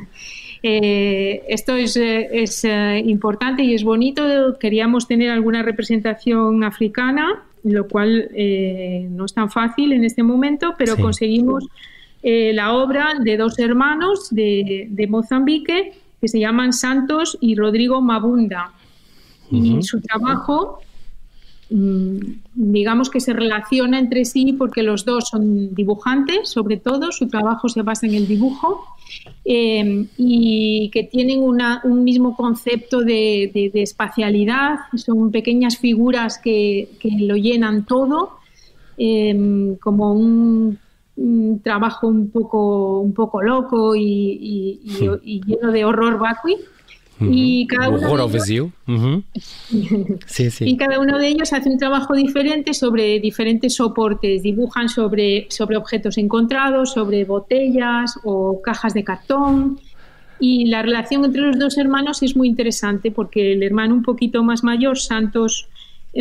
Eh, 0.65 1.43
esto 1.49 1.75
es, 1.75 1.97
eh, 1.97 2.29
es 2.31 2.63
eh, 2.63 3.03
importante 3.05 3.63
y 3.63 3.73
es 3.73 3.83
bonito. 3.83 4.23
Queríamos 4.57 5.09
tener 5.09 5.29
alguna 5.29 5.61
representación 5.61 6.63
africana, 6.63 7.43
lo 7.63 7.87
cual 7.87 8.29
no 9.09 9.25
es 9.25 9.33
tan 9.33 9.49
fácil 9.49 9.93
en 9.93 10.03
este 10.03 10.23
momento, 10.23 10.75
pero 10.77 10.97
conseguimos 10.97 11.65
la 12.23 12.73
obra 12.73 13.13
de 13.19 13.37
dos 13.37 13.59
hermanos 13.59 14.29
de, 14.29 14.87
de, 14.89 15.07
Mozambique 15.07 15.93
que 16.21 16.27
se 16.27 16.39
llaman 16.39 16.73
Santos 16.73 17.37
y 17.41 17.55
Rodrigo 17.55 18.01
Mabunda. 18.01 18.71
Y 19.51 19.83
su 19.83 20.01
trabajo 20.01 20.79
digamos 22.53 23.09
que 23.09 23.19
se 23.19 23.33
relaciona 23.33 23.97
entre 23.97 24.25
sí 24.25 24.53
porque 24.53 24.83
los 24.83 25.05
dos 25.05 25.29
son 25.29 25.73
dibujantes, 25.73 26.49
sobre 26.49 26.77
todo, 26.77 27.11
su 27.11 27.27
trabajo 27.27 27.67
se 27.67 27.81
basa 27.81 28.05
en 28.05 28.13
el 28.13 28.27
dibujo 28.27 28.85
Em, 29.45 30.07
y 30.17 30.89
que 30.91 31.03
tienen 31.03 31.41
un 31.41 32.03
mismo 32.03 32.35
concepto 32.35 33.01
de, 33.01 33.71
espacialidad, 33.73 34.79
son 34.95 35.31
pequeñas 35.31 35.77
figuras 35.77 36.39
que, 36.39 36.89
lo 37.19 37.35
llenan 37.35 37.85
todo, 37.85 38.37
em, 38.97 39.75
como 39.75 40.13
un, 40.13 40.79
trabajo 41.63 42.07
un 42.07 42.31
poco, 42.31 42.99
un 43.01 43.13
poco 43.13 43.41
loco 43.43 43.95
y, 43.95 44.79
y 45.23 45.41
lleno 45.45 45.71
de 45.71 45.85
horror 45.85 46.17
vacui. 46.17 46.55
Y 47.19 47.67
cada 47.67 47.89
uno 47.89 48.27
de 48.27 48.39
ellos, 48.39 48.69
sí, 50.25 50.51
sí. 50.51 50.65
Y 50.65 50.77
cada 50.77 50.99
uno 50.99 51.17
de 51.17 51.27
ellos 51.27 51.53
hace 51.53 51.69
un 51.69 51.77
trabajo 51.77 52.15
diferente 52.15 52.73
sobre 52.73 53.19
diferentes 53.19 53.75
soportes. 53.75 54.43
Dibujan 54.43 54.89
sobre, 54.89 55.47
sobre 55.49 55.77
objetos 55.77 56.17
encontrados, 56.17 56.93
sobre 56.93 57.23
botellas 57.25 58.19
o 58.23 58.61
cajas 58.61 58.93
de 58.93 59.03
cartón. 59.03 59.79
Y 60.39 60.65
la 60.65 60.81
relación 60.81 61.23
entre 61.23 61.41
los 61.41 61.59
dos 61.59 61.77
hermanos 61.77 62.23
es 62.23 62.35
muy 62.35 62.47
interesante 62.47 63.11
porque 63.11 63.53
el 63.53 63.63
hermano 63.63 63.93
un 63.93 64.03
poquito 64.03 64.43
más 64.43 64.63
mayor, 64.63 64.97
Santos 64.97 65.69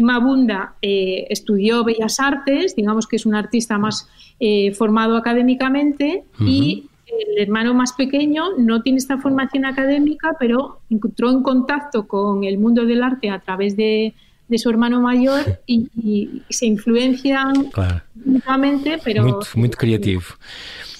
Mabunda, 0.00 0.74
eh, 0.80 1.26
estudió 1.28 1.84
Bellas 1.84 2.18
Artes, 2.20 2.76
digamos 2.76 3.06
que 3.06 3.16
es 3.16 3.26
un 3.26 3.34
artista 3.34 3.78
más 3.78 4.08
eh, 4.40 4.72
formado 4.72 5.16
académicamente, 5.16 6.24
y 6.40 6.84
el 7.18 7.38
hermano 7.42 7.74
más 7.74 7.92
pequeño 7.92 8.56
no 8.58 8.82
tiene 8.82 8.98
esta 8.98 9.18
formación 9.18 9.64
académica, 9.64 10.36
pero 10.38 10.80
encontró 10.90 11.30
en 11.30 11.42
contacto 11.42 12.06
con 12.06 12.44
el 12.44 12.58
mundo 12.58 12.84
del 12.84 13.02
arte 13.02 13.30
a 13.30 13.38
través 13.40 13.76
de, 13.76 14.14
su 14.56 14.68
hermano 14.68 15.00
mayor 15.00 15.60
y, 15.66 16.42
se 16.50 16.66
influencian 16.66 17.70
mutuamente, 18.14 18.98
pero... 19.02 19.24
Muy, 19.24 19.34
muy 19.54 19.70
creativo. 19.70 20.22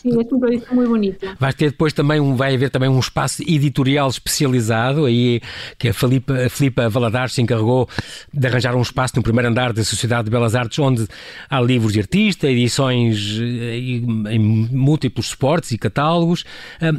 Sim, 0.02 0.14
é 0.14 0.34
um 0.34 0.40
projeto 0.40 0.74
muito 0.74 0.88
bonito. 0.88 1.26
Vai 1.38 1.52
ter 1.52 1.70
depois 1.70 1.92
também 1.92 2.18
um, 2.18 2.34
vai 2.34 2.56
haver 2.56 2.70
também 2.70 2.88
um 2.88 2.98
espaço 2.98 3.40
editorial 3.42 4.08
especializado 4.08 5.04
aí 5.04 5.40
que 5.78 5.88
a 5.88 5.94
Filipa, 5.94 6.34
a 6.34 6.50
Filipa 6.50 6.88
Valadares 6.88 7.34
se 7.34 7.40
encarregou 7.40 7.88
de 8.32 8.44
arranjar 8.44 8.74
um 8.74 8.82
espaço 8.82 9.14
no 9.14 9.22
primeiro 9.22 9.48
andar 9.48 9.72
da 9.72 9.84
Sociedade 9.84 10.24
de 10.24 10.30
Belas 10.32 10.56
Artes 10.56 10.76
onde 10.80 11.06
há 11.48 11.60
livros 11.60 11.92
de 11.92 12.00
artista, 12.00 12.50
edições 12.50 13.38
eh, 13.40 13.76
em 13.78 14.38
múltiplos 14.72 15.28
suportes 15.28 15.70
e 15.70 15.78
catálogos. 15.78 16.44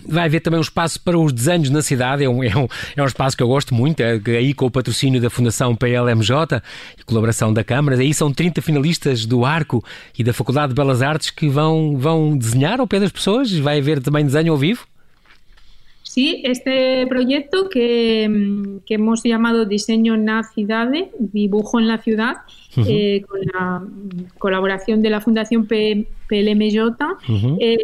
Vai 0.07 0.25
haver 0.25 0.39
também 0.39 0.57
um 0.57 0.63
espaço 0.63 1.01
para 1.01 1.19
os 1.19 1.33
desenhos 1.33 1.69
na 1.69 1.81
cidade, 1.81 2.23
é 2.23 2.29
um, 2.29 2.41
é 2.41 2.55
um, 2.55 2.67
é 2.95 3.03
um 3.03 3.05
espaço 3.05 3.35
que 3.35 3.43
eu 3.43 3.49
gosto 3.49 3.75
muito, 3.75 3.99
é 3.99 4.21
aí 4.27 4.53
com 4.53 4.65
o 4.65 4.71
patrocínio 4.71 5.19
da 5.19 5.29
Fundação 5.29 5.75
PLMJ 5.75 6.61
e 6.97 7.03
colaboração 7.03 7.51
da 7.51 7.65
Câmara. 7.65 7.97
Aí 7.97 8.13
são 8.13 8.31
30 8.31 8.61
finalistas 8.61 9.25
do 9.25 9.43
Arco 9.43 9.83
e 10.17 10.23
da 10.23 10.31
Faculdade 10.31 10.69
de 10.69 10.75
Belas 10.75 11.01
Artes 11.01 11.29
que 11.29 11.49
vão, 11.49 11.97
vão 11.97 12.37
desenhar 12.37 12.79
ou 12.79 12.87
pé 12.99 13.09
pessoas? 13.09 13.49
¿Va 13.65 13.71
a 13.71 13.75
haber 13.75 14.01
también 14.01 14.27
diseño 14.27 14.57
vivo? 14.57 14.81
Sí, 16.03 16.43
este 16.43 17.07
proyecto 17.07 17.69
que, 17.69 18.79
que, 18.85 18.93
hemos 18.95 19.23
llamado 19.23 19.65
Diseño 19.65 20.15
na 20.15 20.43
Cidade, 20.43 21.09
Dibujo 21.17 21.79
en 21.79 21.87
la 21.87 21.97
Ciudad, 21.97 22.35
eh, 22.77 23.23
con 23.27 23.39
la 23.51 23.83
colaboración 24.37 25.01
de 25.01 25.09
la 25.09 25.21
Fundación 25.21 25.65
PLMJ, 25.65 26.77
eh, 27.59 27.77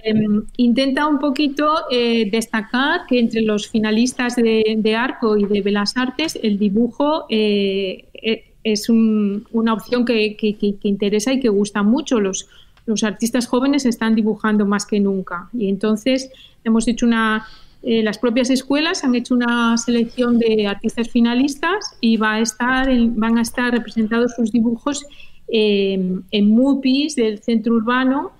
intenta 0.57 1.07
un 1.07 1.17
poquito 1.17 1.65
eh, 1.89 2.29
destacar 2.29 3.07
que 3.07 3.19
entre 3.19 3.41
los 3.41 3.67
finalistas 3.67 4.35
de, 4.35 4.75
de, 4.77 4.95
Arco 4.95 5.35
y 5.35 5.45
de 5.45 5.61
Belas 5.61 5.97
Artes, 5.97 6.37
el 6.43 6.59
dibujo 6.59 7.25
es 7.29 8.89
un, 8.89 9.47
una 9.51 9.73
opción 9.73 10.05
que, 10.05 10.35
que, 10.35 10.55
que, 10.55 10.75
interesa 10.83 11.33
y 11.33 11.39
que 11.39 11.49
gusta 11.49 11.81
mucho. 11.81 12.19
Los, 12.19 12.47
los 12.89 13.03
artistas 13.03 13.45
jóvenes 13.45 13.85
están 13.85 14.15
dibujando 14.15 14.65
más 14.65 14.85
que 14.87 14.99
nunca. 14.99 15.47
Y 15.53 15.69
entonces 15.69 16.31
hemos 16.63 16.87
hecho 16.87 17.05
una, 17.05 17.45
eh, 17.83 18.01
las 18.01 18.17
propias 18.17 18.49
escuelas 18.49 19.03
han 19.03 19.13
hecho 19.13 19.35
una 19.35 19.77
selección 19.77 20.39
de 20.39 20.65
artistas 20.65 21.07
finalistas 21.07 21.95
y 22.01 22.17
va 22.17 22.33
a 22.33 22.39
estar 22.39 22.89
van 23.11 23.37
a 23.37 23.43
estar 23.43 23.71
representados 23.71 24.33
sus 24.35 24.51
dibujos 24.51 25.05
en 25.51 26.23
MUPIs 26.31 27.15
del 27.15 27.39
centro 27.39 27.73
urbano, 27.73 28.31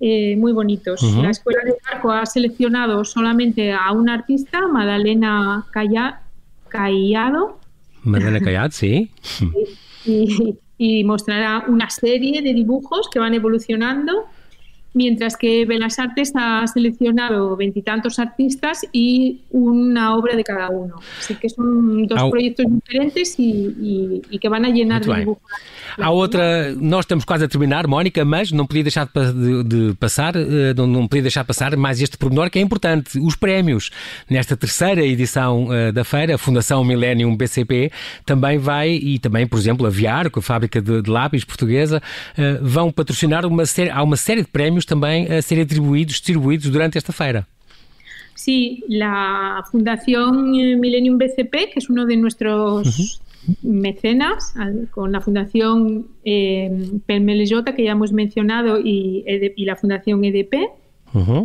eh, 0.00 0.36
muy 0.36 0.52
bonitos. 0.52 1.00
La 1.16 1.30
Escuela 1.30 1.60
de 1.64 1.74
Barco 1.88 2.10
ha 2.10 2.26
seleccionado 2.26 3.04
solamente 3.04 3.72
a 3.72 3.92
un 3.92 4.08
artista, 4.08 4.66
Madalena 4.66 5.64
Callado. 5.72 7.58
Madalena 8.02 8.40
Callado, 8.40 8.70
sí. 8.72 9.10
y, 10.04 10.48
y 10.48 10.58
mostrará 11.04 11.64
una 11.68 11.90
serie 11.90 12.42
de 12.42 12.54
dibujos 12.54 13.08
que 13.10 13.18
van 13.18 13.34
evolucionando, 13.34 14.26
mientras 14.94 15.36
que 15.36 15.64
Belas 15.64 15.98
Artes 15.98 16.32
ha 16.34 16.66
seleccionado 16.66 17.56
veintitantos 17.56 18.18
artistas 18.18 18.86
y 18.92 19.40
una 19.50 20.16
obra 20.16 20.36
de 20.36 20.44
cada 20.44 20.70
uno. 20.70 20.96
Así 21.18 21.34
que 21.34 21.48
son 21.48 22.06
dos 22.06 22.30
proyectos 22.30 22.66
diferentes 22.68 23.38
y, 23.38 24.20
y, 24.30 24.38
que 24.38 24.48
van 24.48 24.64
a 24.64 24.70
llenar 24.70 25.04
de 25.04 25.14
dibujos. 25.14 25.42
Há 25.98 26.10
outra, 26.10 26.72
nós 26.74 27.00
estamos 27.00 27.24
quase 27.24 27.44
a 27.44 27.48
terminar, 27.48 27.86
Mónica, 27.86 28.24
mas 28.24 28.50
não 28.50 28.66
podia 28.66 28.82
deixar 28.82 29.06
de, 29.06 29.62
de 29.62 29.94
passar, 29.94 30.34
eh, 30.36 30.72
não, 30.74 30.86
não, 30.86 31.06
podia 31.06 31.22
deixar 31.22 31.44
passar 31.44 31.76
mais 31.76 32.00
este 32.00 32.16
pormenor 32.16 32.48
que 32.48 32.58
é 32.58 32.62
importante. 32.62 33.18
Os 33.18 33.36
prémios 33.36 33.90
nesta 34.28 34.56
terceira 34.56 35.04
edição 35.04 35.66
uh, 35.66 35.92
da 35.92 36.02
feira, 36.02 36.34
a 36.34 36.38
Fundação 36.38 36.82
Millennium 36.82 37.36
BCP 37.36 37.90
também 38.24 38.58
vai, 38.58 38.90
e 38.90 39.18
também, 39.18 39.46
por 39.46 39.58
exemplo, 39.58 39.86
a 39.86 39.90
Viar, 39.90 40.30
com 40.30 40.40
a 40.40 40.42
fábrica 40.42 40.80
de, 40.80 41.02
de 41.02 41.10
lápis 41.10 41.44
portuguesa, 41.44 42.02
uh, 42.38 42.66
vão 42.66 42.90
patrocinar 42.90 43.44
uma 43.44 43.66
série, 43.66 43.90
há 43.90 44.02
uma 44.02 44.16
série 44.16 44.40
de 44.42 44.48
prémios 44.48 44.81
também 44.84 45.26
a 45.32 45.42
serem 45.42 45.64
atribuídos, 45.64 46.14
distribuídos 46.14 46.70
durante 46.70 46.98
esta 46.98 47.12
feira. 47.12 47.46
Sí, 48.34 48.82
la 48.88 49.62
Fundación 49.70 50.50
Millennium 50.80 51.16
BCP, 51.16 51.70
que 51.72 51.78
es 51.78 51.88
uno 51.88 52.06
de 52.06 52.16
nuestros 52.16 52.86
uh 52.86 52.90
-huh. 52.90 53.56
mecenas 53.62 54.54
con 54.90 55.12
la 55.12 55.20
Fundación 55.20 56.06
eh, 56.24 56.70
que 57.06 57.84
ya 57.84 57.92
hemos 57.92 58.12
mencionado 58.12 58.80
y, 58.80 59.24
y 59.56 59.64
la 59.64 59.76
Fundación 59.76 60.24
EDP. 60.24 60.54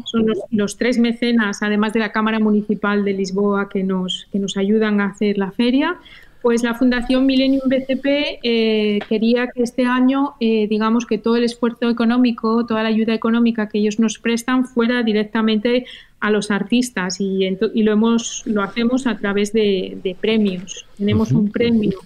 Son 0.06 0.25
los, 0.51 0.77
tres 0.77 0.98
mecenas, 0.98 1.62
además 1.62 1.91
de 1.91 2.00
la 2.00 2.12
Cámara 2.13 2.39
Municipal 2.39 3.03
de 3.03 3.13
Lisboa, 3.13 3.67
que 3.67 3.84
nos, 3.84 4.27
que 4.32 4.39
nos 4.39 4.56
ayudan 4.56 5.01
a 5.01 5.08
hacer 5.08 5.38
la 5.38 5.51
feria. 5.51 5.98
Pues 6.47 6.63
la 6.63 6.75
Fundación 6.75 7.25
Millennium 7.25 7.63
BCP 7.65 8.39
eh, 8.41 8.99
quería 9.09 9.47
que 9.47 9.63
este 9.63 9.83
año, 9.83 10.35
eh, 10.39 10.65
digamos 10.69 11.05
que 11.05 11.17
todo 11.17 11.35
el 11.35 11.43
esfuerzo 11.43 11.89
económico, 11.89 12.65
toda 12.65 12.83
la 12.83 12.87
ayuda 12.87 13.13
económica 13.13 13.67
que 13.67 13.79
ellos 13.79 13.99
nos 13.99 14.17
prestan 14.17 14.63
fuera 14.63 15.03
directamente 15.03 15.85
a 16.21 16.31
los 16.31 16.49
artistas 16.49 17.19
y, 17.19 17.43
y 17.43 17.83
lo, 17.83 17.91
hemos, 17.91 18.43
lo 18.45 18.63
hacemos 18.63 19.07
a 19.07 19.17
través 19.17 19.51
de, 19.51 20.15
premios. 20.21 20.85
Tenemos 20.97 21.33
un 21.33 21.51
premio 21.51 21.99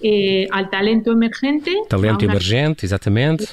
eh, 0.00 0.48
al 0.50 0.70
talento 0.70 1.12
emergente. 1.12 1.70
Talento 1.88 2.24
emergente, 2.24 2.86
exactamente. 2.86 3.44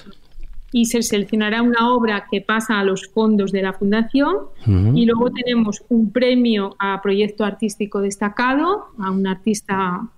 Y 0.71 0.85
se 0.85 1.03
seleccionará 1.03 1.61
una 1.61 1.93
obra 1.93 2.25
que 2.31 2.41
pasa 2.41 2.79
a 2.79 2.83
los 2.83 3.07
fondos 3.09 3.51
de 3.51 3.61
la 3.61 3.73
fundación 3.73 4.37
y 4.65 5.05
luego 5.05 5.29
tenemos 5.29 5.83
un 5.87 6.11
premio 6.11 6.75
a 6.79 6.99
proyecto 7.03 7.45
artístico 7.45 8.01
destacado, 8.01 8.87
a 8.97 9.11
un 9.11 9.27
artista 9.27 10.09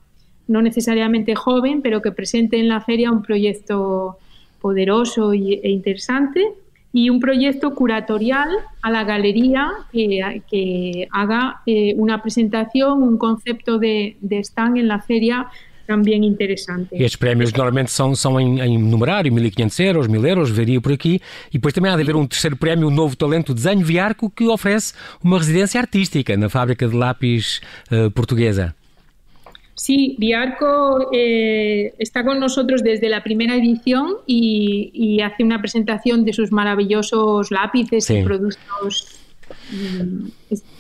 no 0.48 0.62
necesariamente 0.62 1.36
joven, 1.36 1.82
pero 1.82 2.02
que 2.02 2.12
presente 2.12 2.60
en 2.60 2.68
la 2.68 2.82
feria 2.82 3.12
un 3.12 3.22
proyecto 3.22 4.18
poderoso 4.60 5.34
e 5.34 5.70
interesante 5.70 6.54
y 6.94 7.10
un 7.10 7.20
proyecto 7.20 7.76
curatorial 7.76 8.50
a 8.82 8.90
la 8.90 9.04
galería 9.04 9.70
que, 9.92 11.08
haga 11.12 11.62
eh, 11.66 11.94
una 11.98 12.22
presentación, 12.22 13.04
un 13.04 13.18
concepto 13.18 13.78
de, 13.78 14.18
stand 14.42 14.78
en 14.78 14.88
la 14.88 15.00
feria 15.00 15.48
también 15.86 16.24
interesante. 16.24 16.96
Estes 16.96 17.16
prémios 17.16 17.54
normalmente 17.54 17.92
são, 17.92 18.14
são 18.14 18.38
em, 18.40 18.60
em 18.60 18.78
numerário, 18.78 19.32
1.500 19.32 19.86
euros, 19.86 20.08
1.000 20.08 20.28
euros, 20.28 20.50
varia 20.50 20.82
por 20.82 20.92
aqui. 20.92 21.22
E 21.50 21.54
depois 21.54 21.74
também 21.74 21.90
há 21.90 21.96
de 21.96 22.02
haver 22.02 22.16
um 22.16 22.28
terceiro 22.28 22.58
prémio, 22.58 22.88
o 22.88 22.92
Novo 22.92 23.16
Talento 23.16 23.54
Desenho 23.54 23.86
Viarco, 23.86 24.30
que 24.30 24.48
oferece 24.48 24.94
uma 25.24 25.38
residência 25.38 25.80
artística 25.80 26.36
na 26.36 26.50
fábrica 26.50 26.88
de 26.88 26.96
lápis 26.96 27.62
uh, 27.90 28.12
portuguesa. 28.12 28.76
Sí, 29.78 30.16
Viarco 30.18 31.10
eh, 31.14 31.94
está 32.00 32.26
con 32.26 32.40
nosotros 32.40 32.82
desde 32.82 33.10
la 33.10 33.24
primera 33.24 33.56
edición 33.56 34.16
y, 34.26 34.90
y, 34.92 35.22
hace 35.22 35.44
una 35.44 35.62
presentación 35.62 36.26
de 36.26 36.34
sus 36.34 36.52
maravillosos 36.52 37.52
lápices 37.52 38.06
sí. 38.06 38.16
y 38.16 38.24
productos 38.24 39.20
mm, 39.72 40.30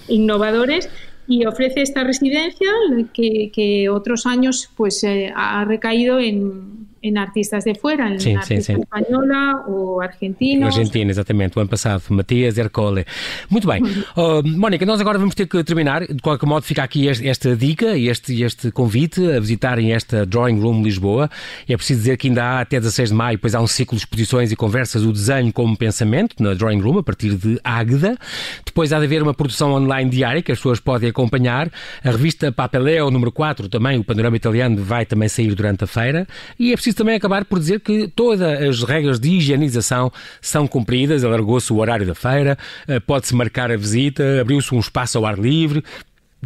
innovadores 0.08 0.90
y 1.28 1.46
ofrece 1.46 1.84
esta 1.84 2.04
residencia 2.04 2.72
que, 3.14 3.52
que 3.54 3.88
otros 3.88 4.26
años 4.26 4.72
pues 4.76 5.04
eh, 5.04 5.32
ha 5.36 5.64
recaído 5.64 6.20
en, 6.20 6.88
em 7.08 7.18
artistas 7.18 7.64
de 7.64 7.76
fora, 7.76 8.10
em 8.10 8.20
sim, 8.20 8.36
artista 8.36 8.74
sim, 8.74 8.76
sim. 8.76 8.82
espanhola 8.82 9.66
ou 9.68 10.02
argentina. 10.02 10.66
Argentina, 10.66 11.10
exatamente, 11.10 11.58
o 11.58 11.62
ano 11.62 11.70
passado, 11.70 12.04
Matias 12.10 12.58
Ercole. 12.58 13.06
Muito 13.50 13.68
bem. 13.68 13.82
Uh, 13.84 14.46
Mónica, 14.46 14.86
nós 14.86 15.00
agora 15.00 15.18
vamos 15.18 15.36
ter 15.36 15.48
que 15.48 15.64
terminar. 15.64 16.06
De 16.06 16.22
qualquer 16.22 16.46
modo, 16.46 16.64
fica 16.64 16.84
aqui 16.84 17.08
esta 17.08 17.56
dica 17.56 17.98
e 17.98 18.10
este, 18.10 18.42
este 18.42 18.72
convite 18.72 19.26
a 19.32 19.40
visitarem 19.40 19.94
esta 19.94 20.26
Drawing 20.26 20.60
Room 20.60 20.84
Lisboa. 20.84 21.30
E 21.68 21.74
é 21.74 21.78
preciso 21.78 22.00
dizer 22.00 22.18
que 22.18 22.28
ainda 22.28 22.44
há 22.44 22.62
até 22.62 22.80
16 22.80 23.10
de 23.10 23.16
maio, 23.16 23.40
pois 23.40 23.56
há 23.56 23.62
um 23.62 23.68
ciclo 23.68 23.98
de 23.98 24.04
exposições 24.04 24.52
e 24.52 24.56
conversas, 24.56 25.04
o 25.04 25.12
desenho 25.12 25.52
como 25.54 25.76
pensamento, 25.78 26.42
na 26.42 26.54
Drawing 26.54 26.80
Room, 26.80 27.00
a 27.00 27.04
partir 27.04 27.36
de 27.36 27.60
Águeda. 27.64 28.18
Depois 28.66 28.92
há 28.92 29.00
de 29.00 29.06
haver 29.06 29.24
uma 29.24 29.34
produção 29.34 29.74
online 29.74 30.10
diária 30.10 30.42
que 30.42 30.52
as 30.52 30.58
pessoas 30.58 30.80
podem 30.80 31.10
acompanhar. 31.10 31.70
A 32.04 32.12
revista 32.12 32.52
Papeleo, 32.52 33.10
número 33.10 33.32
4, 33.32 33.70
também, 33.70 33.98
o 33.98 34.04
Panorama 34.04 34.36
Italiano, 34.36 34.84
vai 34.84 35.06
também 35.06 35.30
sair 35.30 35.54
durante 35.54 35.84
a 35.84 35.88
feira. 35.88 36.28
E 36.60 36.72
é 36.72 36.76
preciso 36.76 36.97
também 36.98 37.16
acabar 37.16 37.46
por 37.46 37.60
dizer 37.60 37.80
que 37.80 38.08
todas 38.08 38.42
as 38.42 38.84
regras 38.84 39.20
de 39.20 39.30
higienização 39.30 40.12
são 40.42 40.68
cumpridas. 40.68 41.24
Alargou-se 41.24 41.72
o 41.72 41.78
horário 41.78 42.06
da 42.06 42.16
feira, 42.16 42.58
eh, 42.88 43.00
pode-se 43.00 43.36
marcar 43.36 43.72
a 43.72 43.78
visita, 43.78 44.42
abriu-se 44.42 44.74
um 44.74 44.80
espaço 44.80 45.18
ao 45.18 45.26
ar 45.26 45.38
livre, 45.38 45.84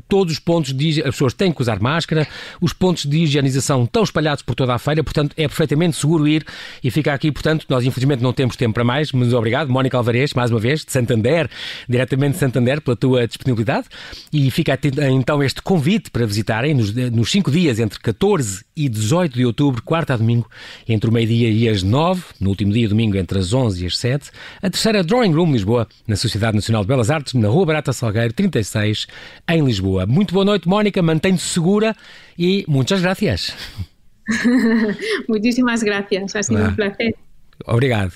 todos 0.07 0.33
os 0.33 0.39
pontos 0.39 0.73
de 0.73 1.01
as 1.01 1.11
pessoas 1.11 1.33
têm 1.33 1.51
que 1.51 1.61
usar 1.61 1.79
máscara, 1.79 2.27
os 2.59 2.73
pontos 2.73 3.05
de 3.05 3.19
higienização 3.19 3.83
estão 3.83 4.03
espalhados 4.03 4.43
por 4.43 4.55
toda 4.55 4.73
a 4.73 4.79
feira, 4.79 5.03
portanto 5.03 5.33
é 5.37 5.47
perfeitamente 5.47 5.97
seguro 5.97 6.27
ir 6.27 6.45
e 6.83 6.91
fica 6.91 7.13
aqui, 7.13 7.31
portanto, 7.31 7.65
nós 7.69 7.85
infelizmente 7.85 8.21
não 8.21 8.33
temos 8.33 8.55
tempo 8.55 8.73
para 8.73 8.83
mais, 8.83 9.11
mas 9.11 9.33
obrigado, 9.33 9.69
Mónica 9.69 9.97
Alvarez, 9.97 10.33
mais 10.33 10.51
uma 10.51 10.59
vez, 10.59 10.83
de 10.83 10.91
Santander, 10.91 11.49
diretamente 11.87 12.33
de 12.33 12.39
Santander, 12.39 12.81
pela 12.81 12.95
tua 12.95 13.27
disponibilidade. 13.27 13.87
E 14.31 14.49
fica 14.51 14.77
então 15.11 15.43
este 15.43 15.61
convite 15.61 16.09
para 16.09 16.25
visitarem 16.25 16.73
nos, 16.73 16.93
nos 16.93 17.31
cinco 17.31 17.51
dias 17.51 17.79
entre 17.79 17.99
14 17.99 18.63
e 18.75 18.89
18 18.89 19.33
de 19.33 19.45
outubro, 19.45 19.81
quarta 19.83 20.13
a 20.13 20.17
domingo, 20.17 20.49
entre 20.87 21.09
o 21.09 21.13
meio-dia 21.13 21.49
e 21.49 21.69
as 21.69 21.83
9, 21.83 22.23
no 22.39 22.49
último 22.49 22.71
dia, 22.71 22.87
domingo, 22.87 23.17
entre 23.17 23.39
as 23.39 23.53
11 23.53 23.83
e 23.83 23.87
as 23.87 23.97
7, 23.97 24.31
a 24.61 24.69
terceira 24.69 25.03
Drawing 25.03 25.33
Room 25.33 25.51
Lisboa, 25.51 25.87
na 26.07 26.15
Sociedade 26.15 26.55
Nacional 26.55 26.83
de 26.83 26.87
Belas 26.87 27.09
Artes, 27.09 27.33
na 27.33 27.47
Rua 27.47 27.65
Barata 27.65 27.93
Salgueiro, 27.93 28.33
36, 28.33 29.07
em 29.49 29.63
Lisboa. 29.63 29.90
Lisboa. 29.91 30.05
Muito 30.05 30.33
boa 30.33 30.45
noite, 30.45 30.67
Mónica, 30.67 31.01
mantém-se 31.01 31.43
segura 31.43 31.95
e 32.37 32.63
muitas 32.67 33.01
gracias. 33.01 33.53
Muchísimas 35.27 35.83
gracias, 35.83 36.35
ha 36.35 36.43
sido 36.43 36.63
ah. 36.63 36.69
un 36.69 36.75
placer. 36.75 37.15
Obrigado. 37.65 38.13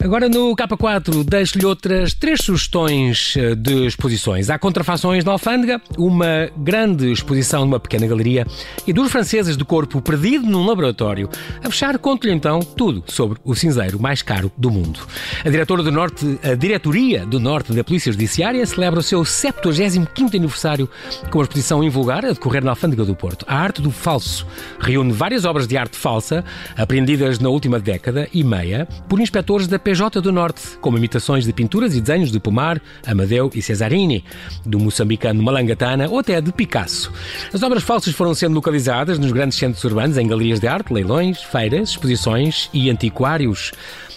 Agora 0.00 0.28
no 0.28 0.54
K4 0.56 1.24
deixo-lhe 1.24 1.64
outras 1.64 2.14
três 2.14 2.40
sugestões 2.40 3.34
eh, 3.36 3.54
de 3.54 3.86
exposições. 3.86 4.50
Há 4.50 4.58
contrafações 4.58 5.24
na 5.24 5.32
Alfândega, 5.32 5.80
uma 5.96 6.50
grande 6.56 7.12
exposição 7.12 7.60
numa 7.64 7.78
pequena 7.78 8.06
galeria 8.06 8.46
e 8.86 8.92
duas 8.92 9.10
francesas 9.10 9.56
de 9.56 9.64
corpo 9.64 10.00
perdido 10.00 10.46
num 10.46 10.66
laboratório. 10.66 11.28
A 11.62 11.70
fechar, 11.70 11.98
conto-lhe 11.98 12.32
então 12.32 12.60
tudo 12.60 13.04
sobre 13.08 13.38
o 13.44 13.54
cinzeiro 13.54 14.00
mais 14.00 14.22
caro 14.22 14.50
do 14.56 14.70
mundo. 14.70 15.00
A 15.44 15.48
diretora 15.48 15.82
do 15.82 15.92
Norte, 15.92 16.38
a 16.42 16.54
Diretoria 16.54 17.26
do 17.26 17.38
Norte 17.38 17.72
da 17.72 17.84
Polícia 17.84 18.10
Judiciária 18.10 18.64
celebra 18.66 19.00
o 19.00 19.02
seu 19.02 19.20
75º 19.20 20.34
aniversário 20.34 20.88
com 21.30 21.40
a 21.40 21.42
exposição 21.42 21.84
invulgar 21.84 22.24
a 22.24 22.32
decorrer 22.32 22.64
na 22.64 22.72
Alfândega 22.72 23.04
do 23.04 23.14
Porto. 23.14 23.44
A 23.48 23.56
arte 23.56 23.82
do 23.82 23.90
falso 23.90 24.46
reúne 24.80 25.12
várias 25.12 25.44
obras 25.44 25.66
de 25.66 25.76
arte 25.76 25.96
falsa 25.96 26.44
apreendidas 26.76 27.38
na 27.38 27.48
última 27.48 27.78
década 27.78 28.28
e 28.38 28.44
meia 28.44 28.86
por 29.08 29.20
inspectores 29.20 29.66
da 29.66 29.78
PJ 29.78 30.20
do 30.20 30.32
Norte, 30.32 30.62
como 30.80 30.96
imitações 30.96 31.44
de 31.44 31.52
pinturas 31.52 31.94
e 31.94 32.00
desenhos 32.00 32.30
de 32.30 32.38
Pomar, 32.38 32.80
Amadeu 33.06 33.50
e 33.54 33.60
Cesarini, 33.60 34.24
do 34.64 34.78
moçambicano 34.78 35.42
Malangatana 35.42 36.08
ou 36.08 36.18
até 36.18 36.40
de 36.40 36.52
Picasso. 36.52 37.12
As 37.52 37.62
obras 37.62 37.82
falsas 37.82 38.14
foram 38.14 38.34
sendo 38.34 38.54
localizadas 38.54 39.18
nos 39.18 39.32
grandes 39.32 39.58
centros 39.58 39.82
urbanos 39.84 40.16
em 40.16 40.26
galerias 40.26 40.60
de 40.60 40.68
arte, 40.68 40.92
leilões, 40.92 41.42
feiras, 41.42 41.90
exposições 41.90 42.70
e 42.72 42.90
antiquários. 42.90 43.72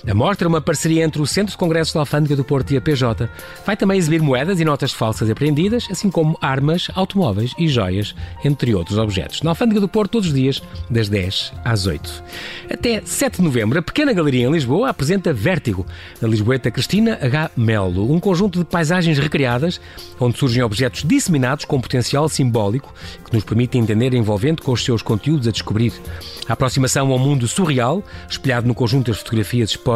A 0.08 0.16
mostra 0.16 0.48
é 0.48 0.50
uma 0.50 0.60
parceria 0.60 1.04
entre 1.04 1.22
o 1.22 1.28
Centro 1.28 1.52
de 1.52 1.58
Congressos 1.58 1.94
da 1.94 2.00
Alfândega 2.00 2.36
do 2.36 2.44
Porto 2.44 2.72
e 2.72 2.78
a 2.78 2.82
PJ. 2.82 3.30
Vai 3.64 3.78
também 3.78 4.00
exibir 4.00 4.20
moedas 4.20 4.60
e 4.60 4.66
notas 4.66 4.92
falsas 4.92 5.30
apreendidas, 5.30 5.88
assim 5.92 6.10
como 6.10 6.36
armas, 6.42 6.88
automóveis 6.96 7.54
e 7.56 7.68
joias, 7.68 8.16
entre 8.44 8.74
outros 8.74 8.98
objetos. 8.98 9.44
Na 9.44 9.52
Alfândega 9.52 9.80
do 9.80 9.88
Porto, 9.88 10.14
todos 10.14 10.30
os 10.30 10.34
dias, 10.34 10.62
das 10.90 11.08
10 11.08 11.54
às 11.64 11.86
8. 11.86 12.24
Até 12.72 13.04
7 13.06 13.38
de 13.38 13.44
novembro, 13.44 13.78
a 13.78 13.82
pequena 13.82 14.12
galeria 14.12 14.48
em 14.48 14.52
Lisboa 14.52 14.90
apresenta 14.90 15.32
Vértigo, 15.32 15.86
da 16.20 16.28
Lisboeta 16.28 16.72
Cristina 16.72 17.20
H. 17.22 17.52
Melo, 17.56 18.12
um 18.12 18.20
conjunto 18.20 18.58
de 18.58 18.66
paisagens 18.66 19.20
recriadas, 19.20 19.80
onde 20.20 20.36
surgem 20.36 20.64
objetos 20.64 21.04
disseminados 21.04 21.64
com 21.64 21.80
potencial 21.80 22.28
simbólico 22.28 22.92
que 23.24 23.36
nos 23.36 23.44
permite 23.44 23.78
entender 23.78 24.16
envolvente 24.16 24.64
com 24.64 24.72
os 24.72 24.84
seus 24.84 25.04
conteúdos 25.04 25.48
a 25.48 25.52
descobrir. 25.52 25.94
A 26.50 26.54
aproximação 26.54 27.12
ao 27.12 27.20
mundo 27.20 27.48
surreal, 27.48 28.04
espelhado 28.28 28.68
no 28.68 28.74
conjunto 28.74 29.12
das 29.12 29.20
fotografias 29.20 29.70
expostas, 29.70 29.91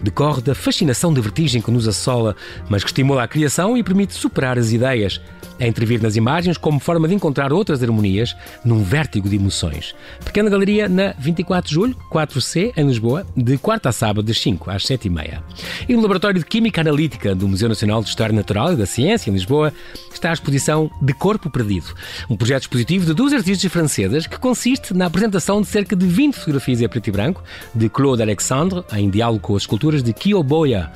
decorre 0.00 0.42
da 0.42 0.54
fascinação 0.54 1.12
de 1.12 1.20
vertigem 1.20 1.62
que 1.62 1.70
nos 1.70 1.88
assola, 1.88 2.36
mas 2.68 2.82
que 2.82 2.90
estimula 2.90 3.22
a 3.22 3.28
criação 3.28 3.76
e 3.76 3.82
permite 3.82 4.14
superar 4.14 4.58
as 4.58 4.72
ideias, 4.72 5.20
a 5.58 5.66
intervir 5.66 6.02
nas 6.02 6.16
imagens 6.16 6.58
como 6.58 6.80
forma 6.80 7.06
de 7.06 7.14
encontrar 7.14 7.52
outras 7.52 7.82
harmonias 7.82 8.36
num 8.64 8.82
vértigo 8.82 9.28
de 9.28 9.36
emoções. 9.36 9.94
Pequena 10.24 10.50
galeria 10.50 10.88
na 10.88 11.14
24 11.18 11.68
de 11.68 11.74
julho, 11.74 11.96
4C, 12.10 12.72
em 12.76 12.86
Lisboa, 12.86 13.26
de 13.36 13.56
quarta 13.58 13.88
a 13.88 13.92
sábado, 13.92 14.26
das 14.26 14.40
5 14.40 14.70
às 14.70 14.86
7 14.86 15.06
e 15.06 15.10
meia. 15.10 15.42
E 15.88 15.94
no 15.94 16.02
Laboratório 16.02 16.40
de 16.40 16.46
Química 16.46 16.80
Analítica 16.80 17.34
do 17.34 17.48
Museu 17.48 17.68
Nacional 17.68 18.02
de 18.02 18.08
História 18.08 18.34
Natural 18.34 18.72
e 18.72 18.76
da 18.76 18.86
Ciência, 18.86 19.30
em 19.30 19.34
Lisboa, 19.34 19.72
está 20.12 20.30
a 20.30 20.32
exposição 20.32 20.90
De 21.00 21.12
Corpo 21.12 21.50
Perdido, 21.50 21.94
um 22.28 22.36
projeto 22.36 22.62
expositivo 22.62 23.06
de 23.06 23.14
duas 23.14 23.32
artistas 23.32 23.70
francesas 23.70 24.26
que 24.26 24.38
consiste 24.38 24.94
na 24.94 25.06
apresentação 25.06 25.60
de 25.60 25.68
cerca 25.68 25.94
de 25.94 26.06
20 26.06 26.34
fotografias 26.34 26.80
em 26.80 26.88
preto 26.88 27.08
e 27.08 27.12
branco 27.12 27.42
de 27.74 27.88
Claude 27.88 28.22
Alexandre, 28.22 28.82
em 28.92 29.10
diálogo 29.14 29.40
com 29.40 29.56
as 29.56 29.62
esculturas 29.62 30.02
de 30.02 30.12
Kyo 30.12 30.42
Boya 30.42 30.90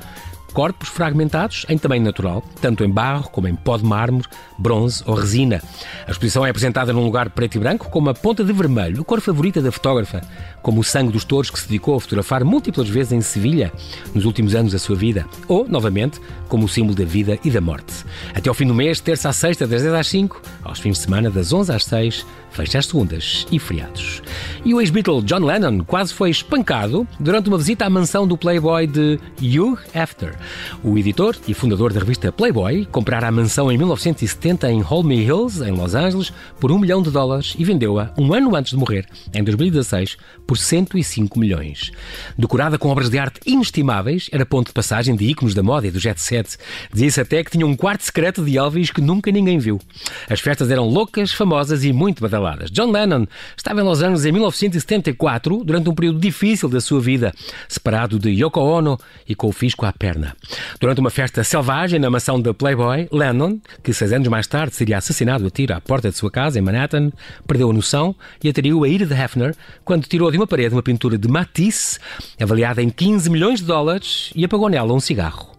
corpos 0.53 0.89
fragmentados 0.89 1.65
em 1.69 1.77
tamanho 1.77 2.03
natural, 2.03 2.43
tanto 2.61 2.83
em 2.83 2.89
barro 2.89 3.29
como 3.29 3.47
em 3.47 3.55
pó 3.55 3.77
de 3.77 3.85
mármore, 3.85 4.27
bronze 4.57 5.03
ou 5.05 5.15
resina. 5.15 5.61
A 6.07 6.11
exposição 6.11 6.45
é 6.45 6.49
apresentada 6.49 6.91
num 6.91 7.03
lugar 7.03 7.29
preto 7.29 7.55
e 7.55 7.59
branco 7.59 7.89
com 7.89 7.99
uma 7.99 8.13
ponta 8.13 8.43
de 8.43 8.51
vermelho, 8.51 9.05
cor 9.05 9.21
favorita 9.21 9.61
da 9.61 9.71
fotógrafa, 9.71 10.21
como 10.61 10.81
o 10.81 10.83
sangue 10.83 11.11
dos 11.11 11.23
touros 11.23 11.49
que 11.49 11.59
se 11.59 11.67
dedicou 11.67 11.95
a 11.95 12.01
fotografar 12.01 12.43
múltiplas 12.43 12.89
vezes 12.89 13.11
em 13.11 13.21
Sevilha 13.21 13.71
nos 14.13 14.25
últimos 14.25 14.55
anos 14.55 14.71
da 14.71 14.79
sua 14.79 14.95
vida, 14.95 15.25
ou, 15.47 15.67
novamente, 15.67 16.19
como 16.47 16.65
o 16.65 16.69
símbolo 16.69 16.95
da 16.95 17.05
vida 17.05 17.39
e 17.43 17.49
da 17.49 17.61
morte. 17.61 17.93
Até 18.33 18.49
ao 18.49 18.55
fim 18.55 18.67
do 18.67 18.73
mês, 18.73 18.99
terça 18.99 19.29
a 19.29 19.33
sexta, 19.33 19.67
das 19.67 19.81
10 19.81 19.93
às 19.93 20.07
5, 20.07 20.41
aos 20.63 20.79
fins 20.79 20.97
de 20.97 21.03
semana, 21.03 21.29
das 21.29 21.53
11 21.53 21.71
às 21.71 21.85
6, 21.85 22.25
fecha 22.51 22.79
às 22.79 22.87
segundas 22.87 23.45
e 23.51 23.59
feriados. 23.59 24.21
E 24.65 24.73
o 24.73 24.81
ex-Beatle 24.81 25.21
John 25.21 25.45
Lennon 25.45 25.83
quase 25.83 26.13
foi 26.13 26.29
espancado 26.29 27.07
durante 27.19 27.47
uma 27.47 27.57
visita 27.57 27.85
à 27.85 27.89
mansão 27.89 28.27
do 28.27 28.37
Playboy 28.37 28.87
de 28.87 29.19
Hugh 29.41 29.77
After. 29.93 30.35
O 30.83 30.97
editor 30.97 31.35
e 31.47 31.53
fundador 31.53 31.93
da 31.93 31.99
revista 31.99 32.31
Playboy 32.31 32.85
comprara 32.91 33.27
a 33.27 33.31
mansão 33.31 33.71
em 33.71 33.77
1970 33.77 34.71
em 34.71 34.81
Holme 34.81 35.23
Hills, 35.23 35.63
em 35.63 35.71
Los 35.71 35.95
Angeles, 35.95 36.33
por 36.59 36.71
um 36.71 36.79
milhão 36.79 37.01
de 37.01 37.11
dólares 37.11 37.55
e 37.57 37.63
vendeu-a 37.63 38.11
um 38.17 38.33
ano 38.33 38.55
antes 38.55 38.71
de 38.71 38.77
morrer, 38.77 39.05
em 39.33 39.43
2016, 39.43 40.17
por 40.49 40.57
105 40.57 41.37
milhões. 41.37 41.91
Decorada 42.35 42.75
com 42.79 42.89
obras 42.89 43.07
de 43.07 43.19
arte 43.19 43.39
inestimáveis, 43.45 44.31
era 44.31 44.43
ponto 44.47 44.69
de 44.69 44.73
passagem 44.73 45.15
de 45.15 45.23
íconos 45.23 45.53
da 45.53 45.61
moda 45.61 45.85
e 45.85 45.91
do 45.91 45.99
jet 45.99 46.19
set. 46.19 46.57
Dizia-se 46.91 47.21
até 47.21 47.43
que 47.43 47.51
tinha 47.51 47.67
um 47.67 47.75
quarto 47.75 48.01
secreto 48.01 48.43
de 48.43 48.57
Elvis 48.57 48.89
que 48.89 48.99
nunca 48.99 49.31
ninguém 49.31 49.59
viu. 49.59 49.79
As 50.27 50.39
festas 50.39 50.71
eram 50.71 50.87
loucas, 50.87 51.31
famosas 51.31 51.83
e 51.83 51.93
muito 51.93 52.23
badaladas. 52.23 52.71
John 52.71 52.89
Lennon 52.89 53.27
estava 53.55 53.79
em 53.79 53.83
Los 53.83 54.01
Angeles 54.01 54.25
em 54.25 54.31
1974, 54.31 55.63
durante 55.63 55.87
um 55.87 55.93
período 55.93 56.19
difícil 56.19 56.67
da 56.67 56.81
sua 56.81 56.99
vida, 56.99 57.31
separado 57.67 58.17
de 58.17 58.31
Yoko 58.31 58.59
Ono 58.59 58.97
e 59.27 59.35
com 59.35 59.49
o 59.49 59.51
fisco 59.51 59.85
à 59.85 59.93
perna. 59.93 60.35
Durante 60.79 60.99
uma 60.99 61.11
festa 61.11 61.43
selvagem 61.43 61.99
na 61.99 62.09
mansão 62.09 62.41
da 62.41 62.55
Playboy, 62.55 63.07
Lennon, 63.11 63.59
que 63.83 63.93
seis 63.93 64.11
anos 64.11 64.27
mais 64.27 64.47
tarde 64.47 64.73
seria 64.73 64.97
assassinado 64.97 65.45
a 65.45 65.51
tiro 65.51 65.75
à 65.75 65.79
porta 65.79 66.09
de 66.09 66.17
sua 66.17 66.31
casa 66.31 66.57
em 66.57 66.61
Manhattan, 66.63 67.11
perdeu 67.45 67.69
a 67.69 67.73
noção 67.73 68.15
e 68.43 68.49
atraiu 68.49 68.83
a 68.83 68.89
ira 68.89 69.05
de 69.05 69.13
Hefner 69.13 69.55
quando 69.85 70.07
tirou 70.07 70.31
de 70.31 70.38
uma 70.39 70.47
parede 70.47 70.73
uma 70.73 70.81
pintura 70.81 71.17
de 71.17 71.27
Matisse, 71.27 71.99
avaliada 72.39 72.81
em 72.81 72.89
15 72.89 73.29
milhões 73.29 73.59
de 73.59 73.65
dólares, 73.65 74.31
e 74.33 74.45
apagou 74.45 74.69
nela 74.69 74.93
um 74.93 74.99
cigarro. 74.99 75.49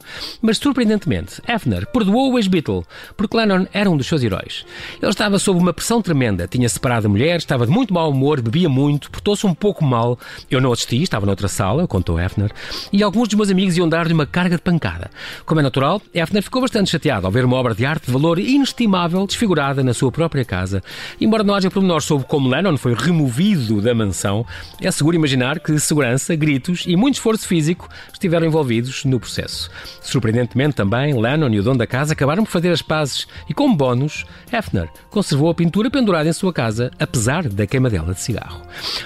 Mas, 0.40 0.58
surpreendentemente, 0.58 1.40
Hefner 1.46 1.86
perdoou 1.86 2.32
o 2.32 2.38
ex-Beatle, 2.38 2.84
porque 3.16 3.36
Lennon 3.36 3.66
era 3.72 3.90
um 3.90 3.96
dos 3.96 4.06
seus 4.06 4.22
heróis. 4.22 4.64
Ele 5.00 5.10
estava 5.10 5.38
sob 5.38 5.58
uma 5.58 5.72
pressão 5.72 6.02
tremenda, 6.02 6.46
tinha 6.46 6.68
separado 6.68 7.06
a 7.06 7.10
mulher, 7.10 7.36
estava 7.36 7.66
de 7.66 7.72
muito 7.72 7.92
mau 7.92 8.10
humor, 8.10 8.40
bebia 8.40 8.68
muito, 8.68 9.10
portou-se 9.10 9.46
um 9.46 9.54
pouco 9.54 9.84
mal. 9.84 10.18
Eu 10.50 10.60
não 10.60 10.72
assisti, 10.72 11.02
estava 11.02 11.26
noutra 11.26 11.48
sala, 11.48 11.86
contou 11.86 12.18
Hefner, 12.18 12.52
e 12.92 13.02
alguns 13.02 13.28
dos 13.28 13.36
meus 13.36 13.50
amigos 13.50 13.76
iam 13.76 13.88
dar-lhe 13.88 14.12
uma 14.12 14.26
carga 14.26 14.56
de 14.56 14.62
pancada. 14.62 15.10
Como 15.44 15.60
é 15.60 15.62
natural, 15.62 16.00
Hefner 16.14 16.42
ficou 16.42 16.62
bastante 16.62 16.90
chateado 16.90 17.26
ao 17.26 17.32
ver 17.32 17.44
uma 17.44 17.56
obra 17.56 17.74
de 17.74 17.84
arte 17.84 18.06
de 18.06 18.12
valor 18.12 18.38
inestimável 18.38 19.26
desfigurada 19.26 19.82
na 19.82 19.94
sua 19.94 20.10
própria 20.10 20.44
casa. 20.44 20.82
Embora 21.20 21.44
não 21.44 21.54
haja 21.54 21.70
pormenor 21.70 22.02
sobre 22.02 22.26
como 22.26 22.48
Lennon 22.48 22.76
foi 22.76 22.94
removido 22.94 23.80
da 23.80 23.94
mansão, 23.94 24.46
é 24.80 24.90
seguro 24.90 25.16
imaginar 25.16 25.60
que 25.60 25.78
segurança, 25.78 26.34
gritos 26.34 26.84
e 26.86 26.96
muito 26.96 27.14
esforço 27.14 27.46
físico 27.46 27.88
estiveram 28.12 28.46
envolvidos 28.46 29.04
no 29.04 29.18
processo. 29.18 29.70
Surpreendentemente 30.00 30.74
também, 30.74 31.18
Lennon 31.18 31.50
e 31.50 31.60
o 31.60 31.62
dono 31.62 31.78
da 31.78 31.86
casa 31.86 32.12
acabaram 32.12 32.44
por 32.44 32.50
fazer 32.50 32.70
as 32.70 32.82
pazes 32.82 33.26
e, 33.48 33.54
como 33.54 33.76
bónus, 33.76 34.24
Hefner 34.52 34.88
conservou 35.10 35.50
a 35.50 35.54
pintura 35.54 35.90
pendurada 35.90 36.28
em 36.28 36.32
sua 36.32 36.52
casa, 36.52 36.90
apesar 36.98 37.48
da 37.48 37.66
queimadela 37.66 38.14
de 38.14 38.20
cigarro. 38.20 38.62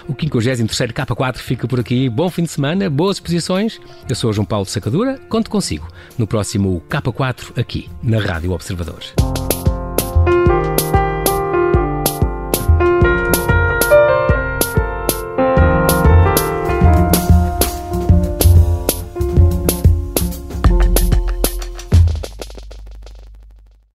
O 0.09 0.15
53º 0.15 0.93
K4 0.93 1.37
fica 1.39 1.67
por 1.67 1.81
aqui. 1.81 2.09
Bom 2.09 2.31
fim 2.31 2.45
de 2.45 2.51
semana, 2.51 2.89
boas 2.89 3.17
exposições. 3.17 3.81
Eu 4.09 4.15
sou 4.15 4.33
João 4.33 4.45
Paulo 4.45 4.67
Sacadura, 4.67 5.19
conto 5.29 5.51
consigo 5.51 5.89
no 6.19 6.27
próximo 6.27 6.83
K4 6.89 7.59
aqui 7.59 7.89
na 8.03 8.19
Rádio 8.19 8.53
Observador. 8.53 9.03